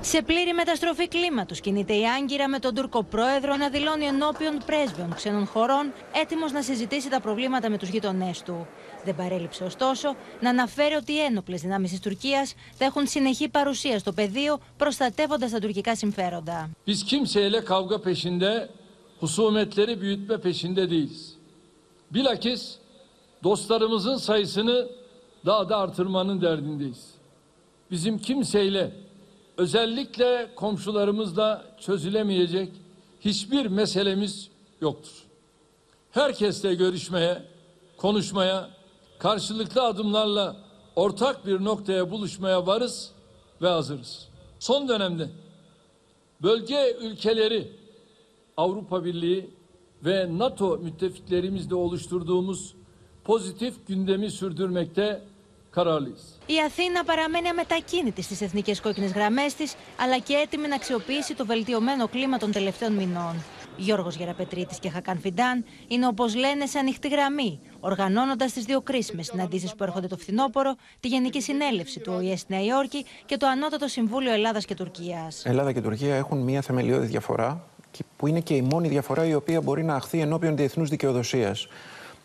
[0.01, 5.16] Σε πλήρη μεταστροφή κλίματος κινείται η Άγκυρα με τον Τούρκο πρόεδρο να δηλώνει ενώπιον πρέσβεων
[5.16, 8.68] ξένων χωρών έτοιμος να συζητήσει τα προβλήματα με τους γείτονέ του.
[9.05, 13.98] Δεν παρέλειψε ωστόσο να αναφέρει ότι οι ένοπλε δυνάμει τη Τουρκία θα έχουν συνεχή παρουσία
[13.98, 16.70] στο πεδίο προστατεύοντα τα τουρκικά συμφέροντα.
[16.86, 18.68] Biz kimseyle kavga peşinde,
[19.20, 21.34] husumetleri büyütme peşinde değiliz.
[22.11, 22.76] Bilakis
[23.42, 24.88] dostlarımızın sayısını
[25.46, 27.14] daha da artırmanın derdindeyiz.
[27.90, 28.92] Bizim kimseyle,
[29.57, 32.72] özellikle komşularımızla çözülemeyecek
[33.20, 34.48] hiçbir meselemiz
[34.80, 35.12] yoktur.
[36.11, 37.42] Herkesle görüşmeye,
[37.96, 38.70] konuşmaya,
[39.18, 40.57] karşılıklı adımlarla
[40.96, 43.11] ortak bir noktaya buluşmaya varız
[43.62, 44.28] ve hazırız.
[44.59, 45.28] Son dönemde
[46.42, 47.72] bölge ülkeleri
[48.57, 49.50] Avrupa Birliği
[50.05, 52.74] ve NATO müttefiklerimizle oluşturduğumuz
[53.24, 55.22] pozitif gündemi sürdürmekte
[55.70, 56.38] kararlıyız.
[56.48, 61.46] Η Αθήνα παραμένει αμετακίνητη στι εθνικέ κόκκινε γραμμέ τη, αλλά και έτοιμη να αξιοποιήσει το
[61.46, 63.34] βελτιωμένο κλίμα των τελευταίων μηνών.
[63.78, 69.26] Γιώργος Γεραπετρίτης και Χακάν Φιντάν είναι όπως λένε σε ανοιχτή γραμμή, οργανώνοντας τις δύο κρίσιμες
[69.26, 73.47] συναντήσεις που έρχονται το φθινόπωρο, τη Γενική Συνέλευση του ΟΗΕ στη Νέα Υόρκη και το
[73.47, 75.45] Ανώτατο Συμβούλιο Ελλάδας και Τουρκίας.
[75.45, 77.63] Ελλάδα και Τουρκία έχουν μια θεμελιώδη διαφορά,
[78.17, 81.67] που είναι και η μόνη διαφορά η οποία μπορεί να αχθεί ενώπιον διεθνούς δικαιοδοσίας.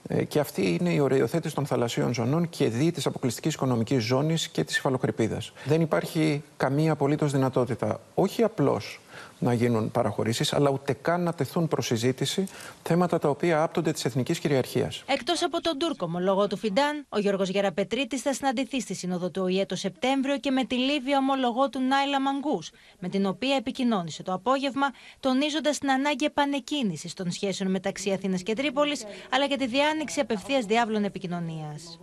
[0.09, 4.49] Ε, και αυτή είναι η οριοθέτηση των θαλασσίων ζωνών και δι της αποκλειστικής οικονομικής ζώνης
[4.49, 5.53] και της υφαλοκρηπίδας.
[5.65, 9.01] Δεν υπάρχει καμία απολύτως δυνατότητα, όχι απλώς
[9.45, 12.47] να γίνουν παραχωρήσεις, αλλά ούτε καν να τεθούν προς συζήτηση
[12.83, 15.03] θέματα τα οποία άπτονται της εθνικής κυριαρχίας.
[15.07, 19.43] Εκτός από τον Τούρκο ομολόγο του Φιντάν, ο Γιώργος Γεραπετρίτης θα συναντηθεί στη Σύνοδο του
[19.43, 24.23] ΟΗΕ το Σεπτέμβριο και με τη Λίβια ομολογό του Νάιλα Μαγκούς, με την οποία επικοινώνησε
[24.23, 24.87] το απόγευμα,
[25.21, 30.65] τονίζοντας την ανάγκη επανεκκίνησης των σχέσεων μεταξύ Αθήνας και Τρίπολης, αλλά και τη διάνοιξη απευθείας
[30.65, 31.99] διάβλων επικοινωνίας.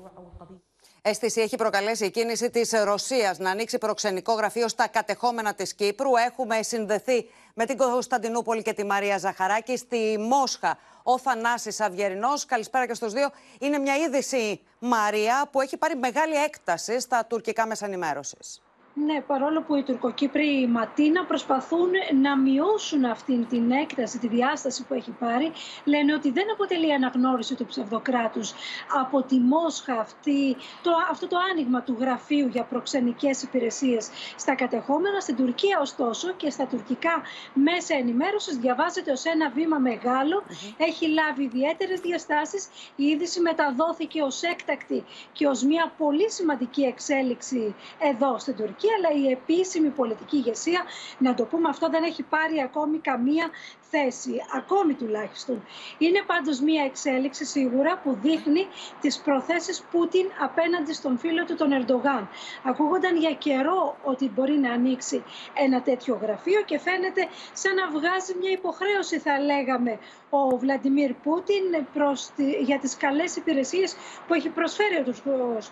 [1.03, 6.15] Αίσθηση έχει προκαλέσει η κίνηση της Ρωσίας να ανοίξει προξενικό γραφείο στα κατεχόμενα της Κύπρου.
[6.15, 10.77] Έχουμε συνδεθεί με την Κωνσταντινούπολη και τη Μαρία Ζαχαράκη στη Μόσχα.
[11.03, 13.29] Ο Θανάσης Αυγερινός, καλησπέρα και στους δύο.
[13.59, 18.61] Είναι μια είδηση, Μαρία, που έχει πάρει μεγάλη έκταση στα τουρκικά μέσα ενημέρωσης.
[18.93, 21.89] Ναι, παρόλο που οι Τουρκοκύπροι Ματίνα προσπαθούν
[22.21, 25.51] να μειώσουν αυτή την έκταση, τη διάσταση που έχει πάρει,
[25.83, 28.53] λένε ότι δεν αποτελεί αναγνώριση του ψευδοκράτους
[29.01, 35.19] από τη Μόσχα αυτή, το, αυτό το άνοιγμα του γραφείου για προξενικές υπηρεσίες στα κατεχόμενα.
[35.19, 37.21] Στην Τουρκία ωστόσο και στα τουρκικά
[37.53, 40.43] μέσα ενημέρωσης διαβάζεται ως ένα βήμα μεγάλο,
[40.77, 42.67] έχει λάβει ιδιαίτερες διαστάσεις.
[42.95, 49.21] Η είδηση μεταδόθηκε ως έκτακτη και ως μια πολύ σημαντική εξέλιξη εδώ στην Τουρκία αλλά
[49.21, 50.83] η επίσημη πολιτική ηγεσία,
[51.17, 53.49] να το πούμε αυτό, δεν έχει πάρει ακόμη καμία
[53.91, 55.63] θέση, ακόμη τουλάχιστον.
[55.97, 58.67] Είναι πάντως μία εξέλιξη σίγουρα που δείχνει
[59.01, 62.29] τις προθέσεις Πούτιν απέναντι στον φίλο του τον Ερντογάν.
[62.63, 65.23] Ακούγονταν για καιρό ότι μπορεί να ανοίξει
[65.53, 71.63] ένα τέτοιο γραφείο και φαίνεται σαν να βγάζει μια υποχρέωση θα λέγαμε ο Βλαντιμίρ Πούτιν
[71.93, 72.29] προς
[72.61, 73.95] για τις καλές υπηρεσίες
[74.27, 75.13] που έχει προσφέρει ο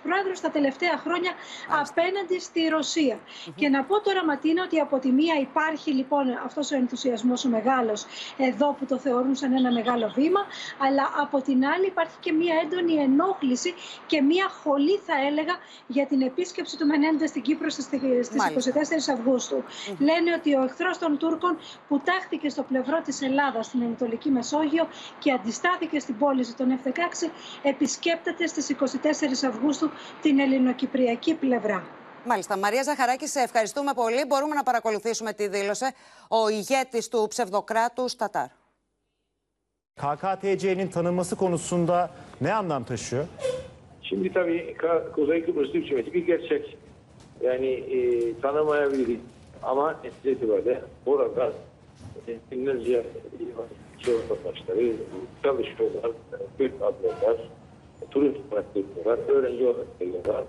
[0.04, 1.32] πρόεδρος τα τελευταία χρόνια
[1.82, 3.20] απέναντι στη Ρωσία.
[3.56, 7.50] Και να πω τώρα Ματίνα ότι από τη μία υπάρχει λοιπόν αυτός ο ενθουσιασμός ο
[7.50, 8.06] μεγάλος
[8.38, 10.40] εδώ που το θεωρούν σαν ένα μεγάλο βήμα,
[10.78, 13.74] αλλά από την άλλη υπάρχει και μια έντονη ενόχληση
[14.06, 15.56] και μια χολή θα έλεγα
[15.88, 19.64] για την επίσκεψη του Μενέντε στην Κύπρο στις 24 Αυγούστου.
[20.00, 21.58] Λένε ότι ο εχθρός των Τούρκων
[21.88, 24.88] που τάχθηκε στο πλευρό της Ελλάδας στην Ανατολική Μεσόγειο
[25.20, 27.30] και αντιστάθηκε στην πώληση των F-16
[27.62, 28.84] επισκέπτεται στις 24
[29.48, 29.90] Αυγούστου
[30.22, 31.84] την ελληνοκυπριακή πλευρά.
[32.25, 32.57] Μάλιστα.
[32.57, 34.25] Μαρία Ζαχαράκη, σε ευχαριστούμε πολύ.
[34.27, 35.95] Μπορούμε να παρακολουθήσουμε τι δήλωσε
[36.29, 38.47] ο ηγέτης του ψευδοκράτου Τατάρ.
[40.03, 43.27] KKTC'nin tanınması konusunda ne anlam taşıyor?
[44.03, 44.77] Şimdi tabii
[45.15, 46.79] Kuzey Kıbrıs Türk Cumhuriyeti bir gerçek.
[47.41, 47.99] Yani e,
[48.41, 49.21] tanımayabiliriz
[49.63, 51.53] ama netice itibariyle orada
[52.29, 53.07] e, binlerce
[54.05, 54.93] şey vatandaşları
[55.43, 56.11] çalışıyorlar,
[56.59, 57.37] Türk adıyorlar,
[58.11, 60.45] turist olarak geliyorlar, öğrenci olarak geliyorlar.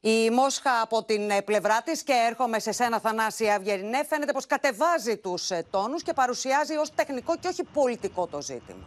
[0.00, 4.46] Η Μόσχα από την ε, πλευρά της και έρχομαι σε σένα Θανάση Αυγερινέ φαίνεται πως
[4.46, 8.84] κατεβάζει τους ε, τόνους και παρουσιάζει ως τεχνικό και όχι πολιτικό το ζήτημα.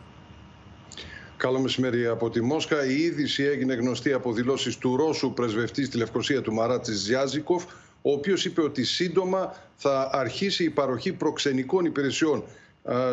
[1.38, 2.86] Καλό μεσημέρι από τη Μόσχα.
[2.86, 7.64] Η είδηση έγινε γνωστή από δηλώσεις του Ρώσου πρεσβευτής στη Λευκοσία του Μαράτσι Ζιάζικοφ,
[8.02, 12.44] ο οποίος είπε ότι σύντομα θα αρχίσει η παροχή προξενικών υπηρεσιών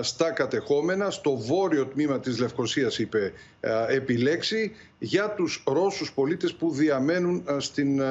[0.01, 3.33] στα κατεχόμενα, στο βόρειο τμήμα της Λευκοσίας είπε
[3.89, 8.03] επιλέξει για τους Ρώσους πολίτες που διαμένουν στην,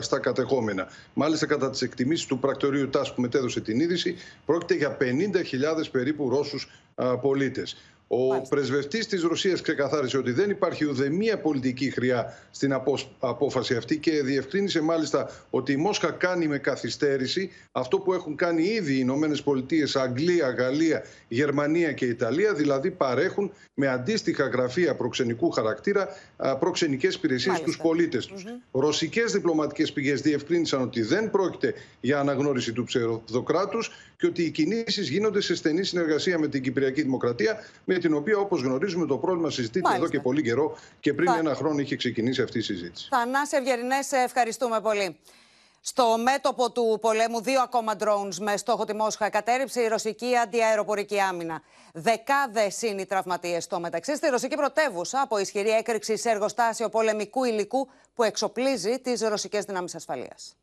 [0.00, 0.88] στα κατεχόμενα.
[1.14, 4.16] Μάλιστα κατά τις εκτιμήσεις του πρακτορείου ΤΑΣ που μετέδωσε την είδηση
[4.46, 5.04] πρόκειται για 50.000
[5.90, 6.68] περίπου Ρώσους
[7.20, 7.76] πολίτες.
[8.10, 12.82] Ο πρεσβευτής της Ρωσίας ξεκαθάρισε ότι δεν υπάρχει ουδέμια πολιτική χρειά στην
[13.18, 18.62] απόφαση αυτή και διευκρίνησε μάλιστα ότι η Μόσχα κάνει με καθυστέρηση αυτό που έχουν κάνει
[18.62, 25.50] ήδη οι Ηνωμένες Πολιτείες, Αγγλία, Γαλλία, Γερμανία και Ιταλία, δηλαδή παρέχουν με αντίστοιχα γραφεία προξενικού
[25.50, 26.08] χαρακτήρα
[26.58, 28.44] προξενικές υπηρεσίες στους πολίτες τους.
[28.46, 28.60] Mm-hmm.
[28.80, 35.08] Ρωσικές διπλωματικές πηγές διευκρίνησαν ότι δεν πρόκειται για αναγνώριση του ψευδοκράτους και ότι οι κινήσεις
[35.08, 39.50] γίνονται σε στενή συνεργασία με την Κυπριακή Δημοκρατία, με την οποία όπως γνωρίζουμε το πρόβλημα
[39.50, 43.08] συζητείται εδώ και πολύ καιρό και πριν ένα χρόνο είχε ξεκινήσει αυτή η συζήτηση.
[43.10, 45.16] Θανάση Ευγερινές, ευχαριστούμε πολύ.
[45.80, 51.20] Στο μέτωπο του πολέμου, δύο ακόμα drones με στόχο τη Μόσχα κατέριψε η ρωσική αντιαεροπορική
[51.20, 51.62] άμυνα.
[51.92, 57.44] Δεκάδες είναι οι τραυματίες στο μεταξύ στη ρωσική πρωτεύουσα από ισχυρή έκρηξη σε εργοστάσιο πολεμικού
[57.44, 60.57] υλικού που εξοπλίζει τις ρωσικές δυνάμεις ασφαλείας.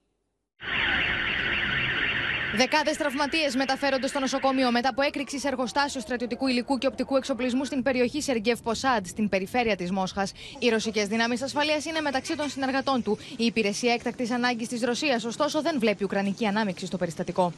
[2.57, 7.65] Δεκάδες τραυματίες μεταφέρονται στο νοσοκομείο μετά από έκρηξη σε εργοστάσιο στρατιωτικού υλικού και οπτικού εξοπλισμού
[7.65, 10.31] στην περιοχή Σεργεύ Ποσάντ, στην περιφέρεια της Μόσχας.
[10.59, 13.17] Οι ρωσικές δυνάμεις ασφαλείας είναι μεταξύ των συνεργατών του.
[13.37, 17.53] Η υπηρεσία έκτακτης ανάγκης της Ρωσίας, ωστόσο, δεν βλέπει ουκρανική ανάμειξη στο περιστατικό.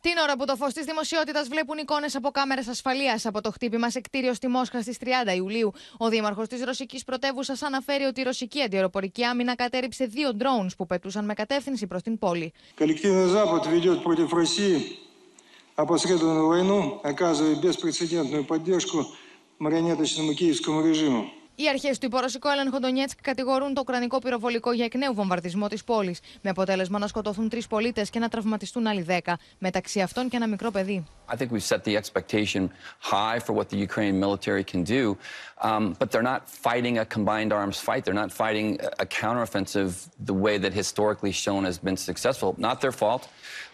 [0.00, 3.90] Την ώρα που το φω τη δημοσιότητα βλέπουν εικόνε από κάμερε ασφαλεία από το χτύπημα
[3.90, 8.24] σε κτίριο στη Μόσχα στι 30 Ιουλίου, ο δήμαρχο τη ρωσική πρωτεύουσα αναφέρει ότι η
[8.24, 12.52] ρωσική αντιεροπορική άμυνα κατέριψε δύο drones που πετούσαν με κατεύθυνση προ την πόλη.
[12.78, 14.76] Коллективный Запад ведет против России
[15.74, 19.06] опосредованную войну, оказывая беспрецедентную поддержку
[19.58, 21.30] марионеточному киевскому режиму.
[21.61, 25.77] Οι αρχέ του υπορωσικού έλεγχου Ντονιέτσκ κατηγορούν το ουκρανικό πυροβολικό για εκ νέου βομβαρδισμό τη
[25.85, 30.35] πόλη, με αποτέλεσμα να σκοτωθούν τρει πολίτε και να τραυματιστούν άλλοι δέκα, μεταξύ αυτών και
[30.35, 31.03] ένα μικρό παιδί.
[31.31, 35.03] I think we've set the expectation high for what the Ukrainian military can do,
[35.69, 38.01] um, but they're not fighting a combined arms fight.
[38.05, 38.67] They're not fighting
[39.05, 39.89] a counteroffensive
[40.29, 42.49] the way that historically shown has been successful.
[42.67, 43.23] Not their fault,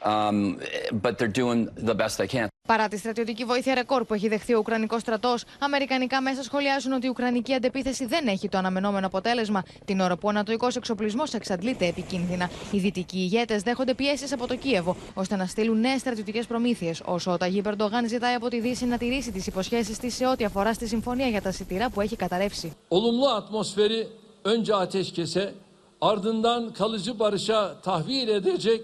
[0.05, 0.57] um,
[1.03, 2.47] but they're doing the best they can.
[2.67, 7.05] Παρά τη στρατιωτική βοήθεια ρεκόρ που έχει δεχθεί ο Ουκρανικός στρατός, Αμερικανικά μέσα σχολιάζουν ότι
[7.05, 11.87] η Ουκρανική αντεπίθεση δεν έχει το αναμενόμενο αποτέλεσμα, την ώρα που ο Ανατολικός εξοπλισμός εξαντλείται
[11.87, 12.49] επικίνδυνα.
[12.71, 17.31] Οι δυτικοί ηγέτες δέχονται πιέσεις από το Κίεβο, ώστε να στείλουν νέες στρατιωτικές προμήθειες, όσο
[17.31, 20.73] ο Ταγί Περντογάν ζητάει από τη Δύση να τηρήσει τις υποσχέσεις της σε ό,τι αφορά
[20.73, 22.73] στη συμφωνία για τα σιτηρά που έχει καταρρεύσει.
[22.89, 24.07] Olumlu atmosferi
[24.43, 25.53] önce ateşkese,
[26.01, 28.81] ardından kalıcı barışa tahvil edecek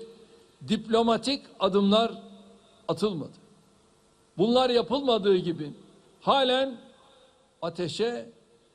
[0.68, 2.12] diplomatik adımlar
[2.88, 3.38] atılmadı.
[4.38, 5.74] Bunlar yapılmadığı gibi
[6.22, 6.78] halen
[7.62, 8.30] ateşe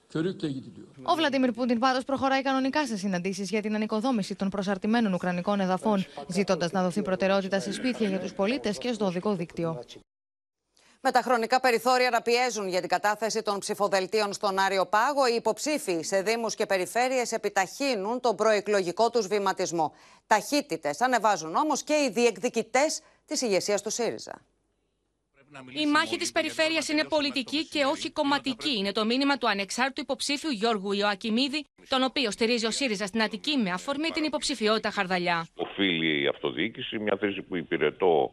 [0.09, 0.87] körükle gidiliyor.
[1.05, 6.05] Ο Βλαντίμιρ Πούτιν πάντως προχωράει κανονικά σε συναντήσεις για την ανοικοδόμηση των προσαρτημένων Ουκρανικών εδαφών,
[6.29, 9.85] ζητώντας να δοθεί προτεραιότητα σε σπίτια για τους πολίτες και στο οδικό δίκτυο.
[11.01, 15.35] Με τα χρονικά περιθώρια να πιέζουν για την κατάθεση των ψηφοδελτίων στον Άριο Πάγο, οι
[15.35, 19.93] υποψήφοι σε Δήμους και Περιφέρειες επιταχύνουν τον προεκλογικό τους βηματισμό.
[20.27, 24.41] Ταχύτητες ανεβάζουν όμως και οι διεκδικητές της ηγεσίας του ΣΥΡΙΖΑ.
[25.75, 28.79] Η μάχη της περιφέρειας είναι πολιτική και όχι κομματική.
[28.79, 33.57] Είναι το μήνυμα του ανεξάρτητου υποψήφιου Γιώργου Ιωακιμίδη, τον οποίο στηρίζει ο ΣΥΡΙΖΑ στην Αττική
[33.57, 35.47] με αφορμή την υποψηφιότητα Χαρδαλιά.
[35.55, 38.33] Οφείλει η αυτοδιοίκηση, μια θέση που υπηρετώ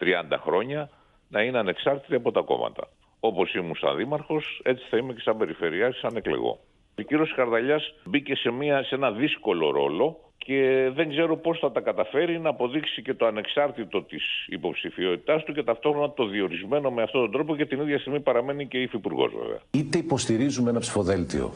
[0.00, 0.90] 30 χρόνια,
[1.32, 2.88] να είναι ανεξάρτητη από τα κόμματα.
[3.20, 6.58] Όπως ήμουν σαν δήμαρχος, έτσι θα είμαι και σαν περιφερειάρχης, σαν εκλεγό.
[6.98, 11.72] Ο κύριος Χαρδαλιάς μπήκε σε, μια, σε ένα δύσκολο ρόλο και δεν ξέρω πώς θα
[11.72, 17.02] τα καταφέρει να αποδείξει και το ανεξάρτητο της υποψηφιότητάς του και ταυτόχρονα το διορισμένο με
[17.02, 19.58] αυτόν τον τρόπο και την ίδια στιγμή παραμένει και υφυπουργός βέβαια.
[19.70, 21.52] Είτε υποστηρίζουμε ένα ψηφοδέλτιο,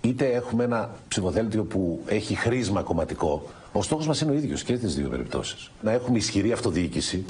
[0.00, 3.42] είτε έχουμε ένα ψηφοδέλτιο που έχει χρήσμα κομματικό,
[3.72, 5.70] ο στόχος μας είναι ο ίδιος και στις δύο περιπτώσεις.
[5.82, 7.24] Να έχουμε ισχυρή αυτοδιοίκηση,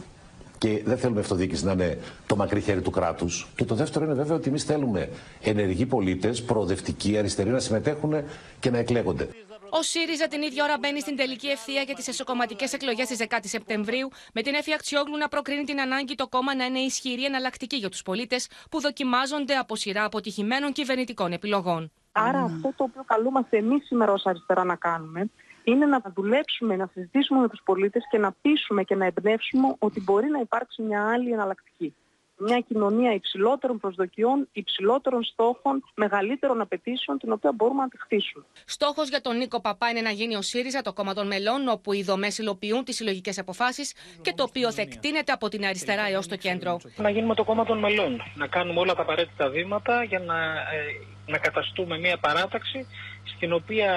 [0.61, 3.47] και δεν θέλουμε αυτοδιοίκηση να είναι το μακρύ χέρι του κράτους.
[3.57, 5.09] Και το δεύτερο είναι βέβαια ότι εμείς θέλουμε
[5.43, 8.15] ενεργοί πολίτες, προοδευτικοί, αριστεροί να συμμετέχουν
[8.61, 9.29] και να εκλέγονται.
[9.71, 13.39] Ο ΣΥΡΙΖΑ την ίδια ώρα μπαίνει στην τελική ευθεία για τις εσωκομματικές εκλογές της 10ης
[13.43, 17.77] Σεπτεμβρίου, με την Εφη Αξιόγλου να προκρίνει την ανάγκη το κόμμα να είναι ισχυρή εναλλακτική
[17.77, 21.93] για τους πολίτες που δοκιμάζονται από σειρά αποτυχημένων κυβερνητικών επιλογών.
[22.13, 25.31] Άρα, αυτό το οποίο καλούμαστε εμείς σήμερα ως αριστερά να κάνουμε
[25.71, 30.01] είναι να δουλέψουμε, να συζητήσουμε με τους πολίτες και να πείσουμε και να εμπνεύσουμε ότι
[30.01, 31.95] μπορεί να υπάρξει μια άλλη εναλλακτική
[32.41, 38.45] μια κοινωνία υψηλότερων προσδοκιών, υψηλότερων στόχων, μεγαλύτερων απαιτήσεων, την οποία μπορούμε να τη χτίσουμε.
[38.65, 41.93] Στόχος για τον Νίκο Παπά είναι να γίνει ο ΣΥΡΙΖΑ το κόμμα των μελών, όπου
[41.93, 46.27] οι δομές υλοποιούν τις συλλογικές αποφάσεις και το οποίο θα εκτείνεται από την αριστερά έως
[46.27, 46.81] το κέντρο.
[46.97, 48.23] Να γίνουμε το κόμμα των μελών.
[48.35, 52.87] Να κάνουμε όλα τα απαραίτητα βήματα για να ε, να καταστούμε μια παράταξη
[53.25, 53.93] στην οποία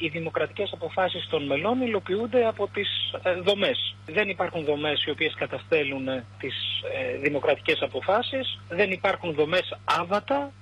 [0.00, 2.88] ε, οι δημοκρατικές αποφάσεις των μελών υλοποιούνται από τις
[3.22, 3.96] ε, δομές.
[4.06, 6.54] Δεν υπάρχουν δομές οι οποίες καταστέλουν ε, τις
[7.22, 10.52] δημοκρατικές αποφάσεις, δεν υπάρχουν δομές άβατα,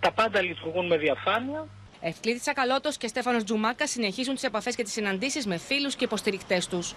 [0.00, 1.66] τα πάντα λειτουργούν με διαφάνεια.
[2.00, 6.66] Ευκλήδης Τσακαλώτος και Στέφανος Τζουμάκα συνεχίζουν τις επαφές και τις συναντήσεις με φίλους και υποστηρικτές
[6.68, 6.94] τους.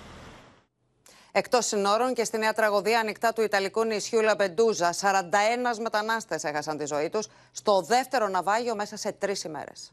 [1.32, 6.86] Εκτός συνόρων και στη νέα τραγωδία ανοιχτά του Ιταλικού νησιού Λαμπεντούζα, 41 μετανάστες έχασαν τη
[6.86, 9.92] ζωή τους στο δεύτερο ναυάγιο μέσα σε τρεις ημέρες.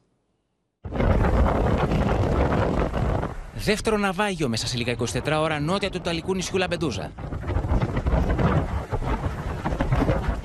[3.55, 7.13] Δεύτερο ναυάγιο μέσα σε λίγα 24 ώρα νότια του Ιταλικού νησιού Λαμπεντούζα.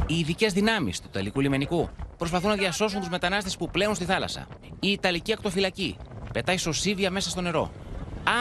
[0.08, 4.48] Οι ειδικές δυνάμεις του Ιταλικού λιμενικού προσπαθούν να διασώσουν τους μετανάστες που πλέουν στη θάλασσα.
[4.80, 5.98] Η Ιταλική ακτοφυλακή
[6.34, 7.72] πετάει σωσίβια μέσα στο νερό.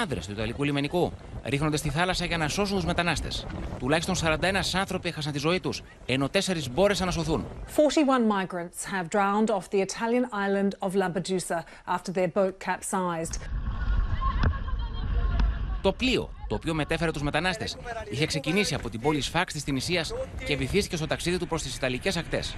[0.03, 1.13] Άνδρες του Ιταλικού λιμενικού
[1.43, 3.47] ρίχνονται στη θάλασσα για να σώσουν τους μετανάστες.
[3.79, 4.37] Τουλάχιστον 41
[4.75, 7.47] άνθρωποι έχασαν τη ζωή τους, ενώ 4 μπόρεσαν να σωθούν.
[7.67, 13.41] 41 migrants have drowned off the Italian island of Lampedusa after their boat capsized.
[15.83, 17.77] Το πλοίο, το οποίο μετέφερε τους μετανάστες,
[18.11, 20.13] είχε ξεκινήσει από την πόλη Σφάξ της Τινησίας
[20.47, 22.55] και βυθίστηκε στο ταξίδι του προς τις Ιταλικές ακτές.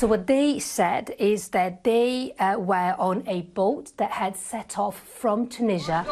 [0.00, 4.70] So what they said is that they uh, were on a boat that had set
[4.84, 6.04] off from Tunisia.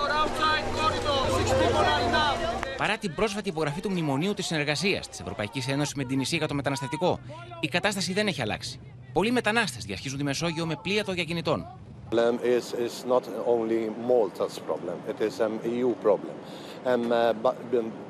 [2.76, 6.48] Παρά την πρόσφατη υπογραφή του Μνημονίου της Συνεργασίας της Ευρωπαϊκής Ένωσης με την Ισία για
[6.48, 7.18] το μεταναστευτικό,
[7.60, 8.80] η κατάσταση δεν έχει αλλάξει.
[9.12, 11.66] Πολλοί μετανάστες διασχίζουν τη Μεσόγειο με πλοία των διακινητών.
[12.14, 16.36] problem is, is not only Malta's problem, it is an EU problem.
[16.84, 17.56] Um, uh, but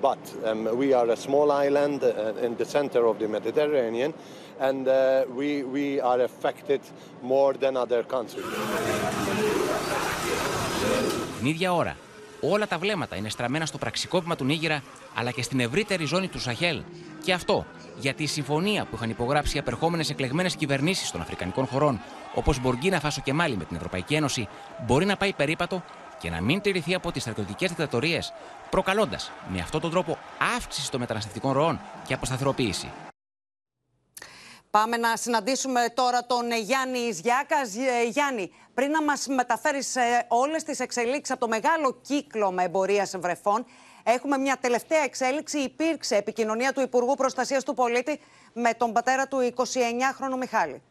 [0.02, 4.12] but um, we are a small island uh, in the center of the Mediterranean,
[4.60, 6.80] and uh, we, we are affected
[7.22, 8.44] more than other countries.
[11.38, 11.96] Την ίδια ώρα,
[12.40, 14.82] όλα τα βλέμματα είναι στραμμένα στο πραξικόπημα του Νίγηρα,
[15.14, 16.82] αλλά και στην ευρύτερη ζώνη του Σαχέλ.
[17.24, 17.66] Και αυτό
[17.98, 22.00] γιατί η συμφωνία που είχαν υπογράψει οι απερχόμενες εκλεγμένες κυβερνήσεις των Αφρικανικών χωρών,
[22.34, 24.48] όπως Μποργκίνα Φάσο και Μάλι με την Ευρωπαϊκή Ένωση,
[24.86, 25.82] μπορεί να πάει περίπατο
[26.18, 28.32] και να μην τηρηθεί από τις στρατιωτικές δικτατορίες,
[28.70, 30.18] προκαλώντας με αυτόν τον τρόπο
[30.56, 32.90] αύξηση των μεταναστευτικών ροών και αποσταθεροποίηση.
[34.80, 37.56] Πάμε να συναντήσουμε τώρα τον Γιάννη Ισγιάκα.
[38.00, 43.08] Ε, Γιάννη, πριν να μας μεταφέρεις ε, όλες τις εξελίξεις από το μεγάλο κύκλο εμπορία
[43.18, 43.66] βρεφών,
[44.02, 45.58] έχουμε μια τελευταία εξέλιξη.
[45.58, 48.20] Υπήρξε επικοινωνία του Υπουργού Προστασίας του Πολίτη
[48.52, 50.82] με τον πατέρα του 29χρονου Μιχάλη.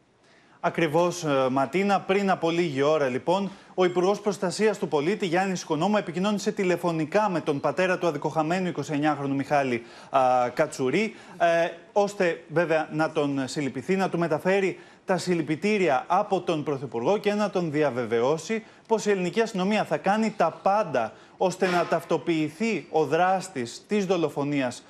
[0.65, 1.99] Ακριβώς, ε, Ματίνα.
[1.99, 7.41] Πριν από λίγη ώρα, λοιπόν, ο Υπουργός Προστασίας του Πολίτη, Γιάννης Οικονόμου, επικοινώνησε τηλεφωνικά με
[7.41, 14.09] τον πατέρα του αδικοχαμένου 29χρονου Μιχάλη α, Κατσουρί, ε, ώστε βέβαια να τον συλληπιθεί, να
[14.09, 19.83] του μεταφέρει τα συλληπιτήρια από τον Πρωθυπουργό και να τον διαβεβαιώσει πως η ελληνική αστυνομία
[19.83, 24.83] θα κάνει τα πάντα ώστε να ταυτοποιηθεί ο δράστης της δολοφονίας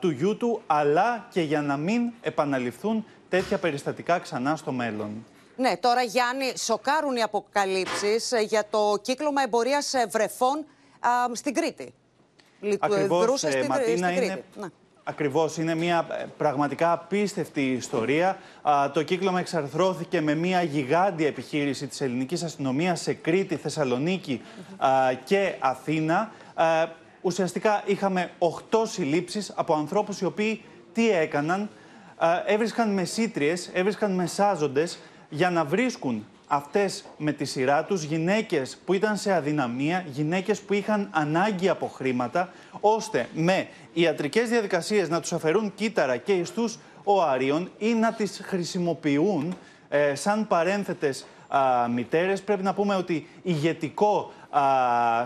[0.00, 5.24] του γιού του, αλλά και για να μην επαναληφθούν τέτοια περιστατικά ξανά στο μέλλον.
[5.56, 10.64] Ναι, τώρα Γιάννη, σοκάρουν οι αποκαλύψεις ε, για το κύκλωμα εμπορίας ε, βρεφών
[11.00, 11.94] α, στην Κρήτη.
[12.78, 14.44] Ακριβώς, ε, Ματίνα, είναι...
[14.56, 14.66] Ναι.
[15.04, 16.06] Ακριβώς, είναι μια
[16.36, 18.38] πραγματικά απίστευτη ιστορία.
[18.92, 24.42] το κύκλωμα εξαρθρώθηκε με μια γιγάντια επιχείρηση της ελληνικής αστυνομίας σε Κρήτη, Θεσσαλονίκη
[25.24, 26.30] και Αθήνα.
[27.20, 30.62] ουσιαστικά είχαμε 8 συλλήψεις από ανθρώπους οι οποίοι
[30.92, 31.70] τι έκαναν,
[32.46, 34.98] έβρισκαν μεσήτριες, έβρισκαν μεσάζοντες
[35.28, 40.72] για να βρίσκουν αυτές με τη σειρά τους γυναίκες που ήταν σε αδυναμία, γυναίκες που
[40.72, 47.70] είχαν ανάγκη από χρήματα, ώστε με ιατρικές διαδικασίες να τους αφαιρούν κύτταρα και ιστούς οαρίων
[47.78, 49.56] ή να τις χρησιμοποιούν
[49.88, 52.42] ε, σαν παρένθετες α, μητέρες.
[52.42, 54.62] Πρέπει να πούμε ότι ηγετικό α,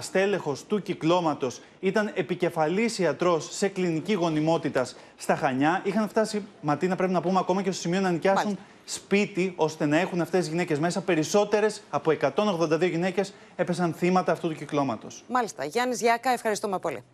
[0.01, 5.81] στέλεχος του κυκλώματος ήταν επικεφαλής ιατρός σε κλινική γονιμότητας στα Χανιά.
[5.85, 9.99] Είχαν φτάσει, Ματίνα, πρέπει να πούμε ακόμα και στο σημείο να νοικιάσουν σπίτι ώστε να
[9.99, 11.01] έχουν αυτές τις γυναίκες μέσα.
[11.01, 15.25] Περισσότερες από 182 γυναίκες έπεσαν θύματα αυτού του κυκλώματος.
[15.29, 15.65] Μάλιστα.
[15.65, 17.05] Γιάννης Γιάκα, ευχαριστούμε πολύ.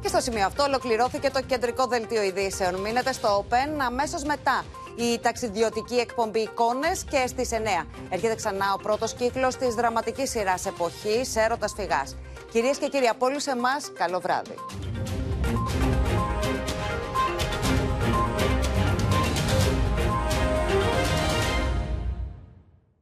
[0.00, 2.74] Και στο σημείο αυτό ολοκληρώθηκε το κεντρικό δελτίο ειδήσεων.
[2.74, 4.64] Μείνετε στο Open αμέσως μετά
[4.94, 7.86] η ταξιδιωτική εκπομπή εικόνες και στις 9.
[8.10, 12.16] Έρχεται ξανά ο πρώτος κύκλος της δραματικής σειράς εποχής Έρωτας Φυγάς.
[12.52, 14.54] Κυρίες και κύριοι, από όλους εμάς, καλό βράδυ.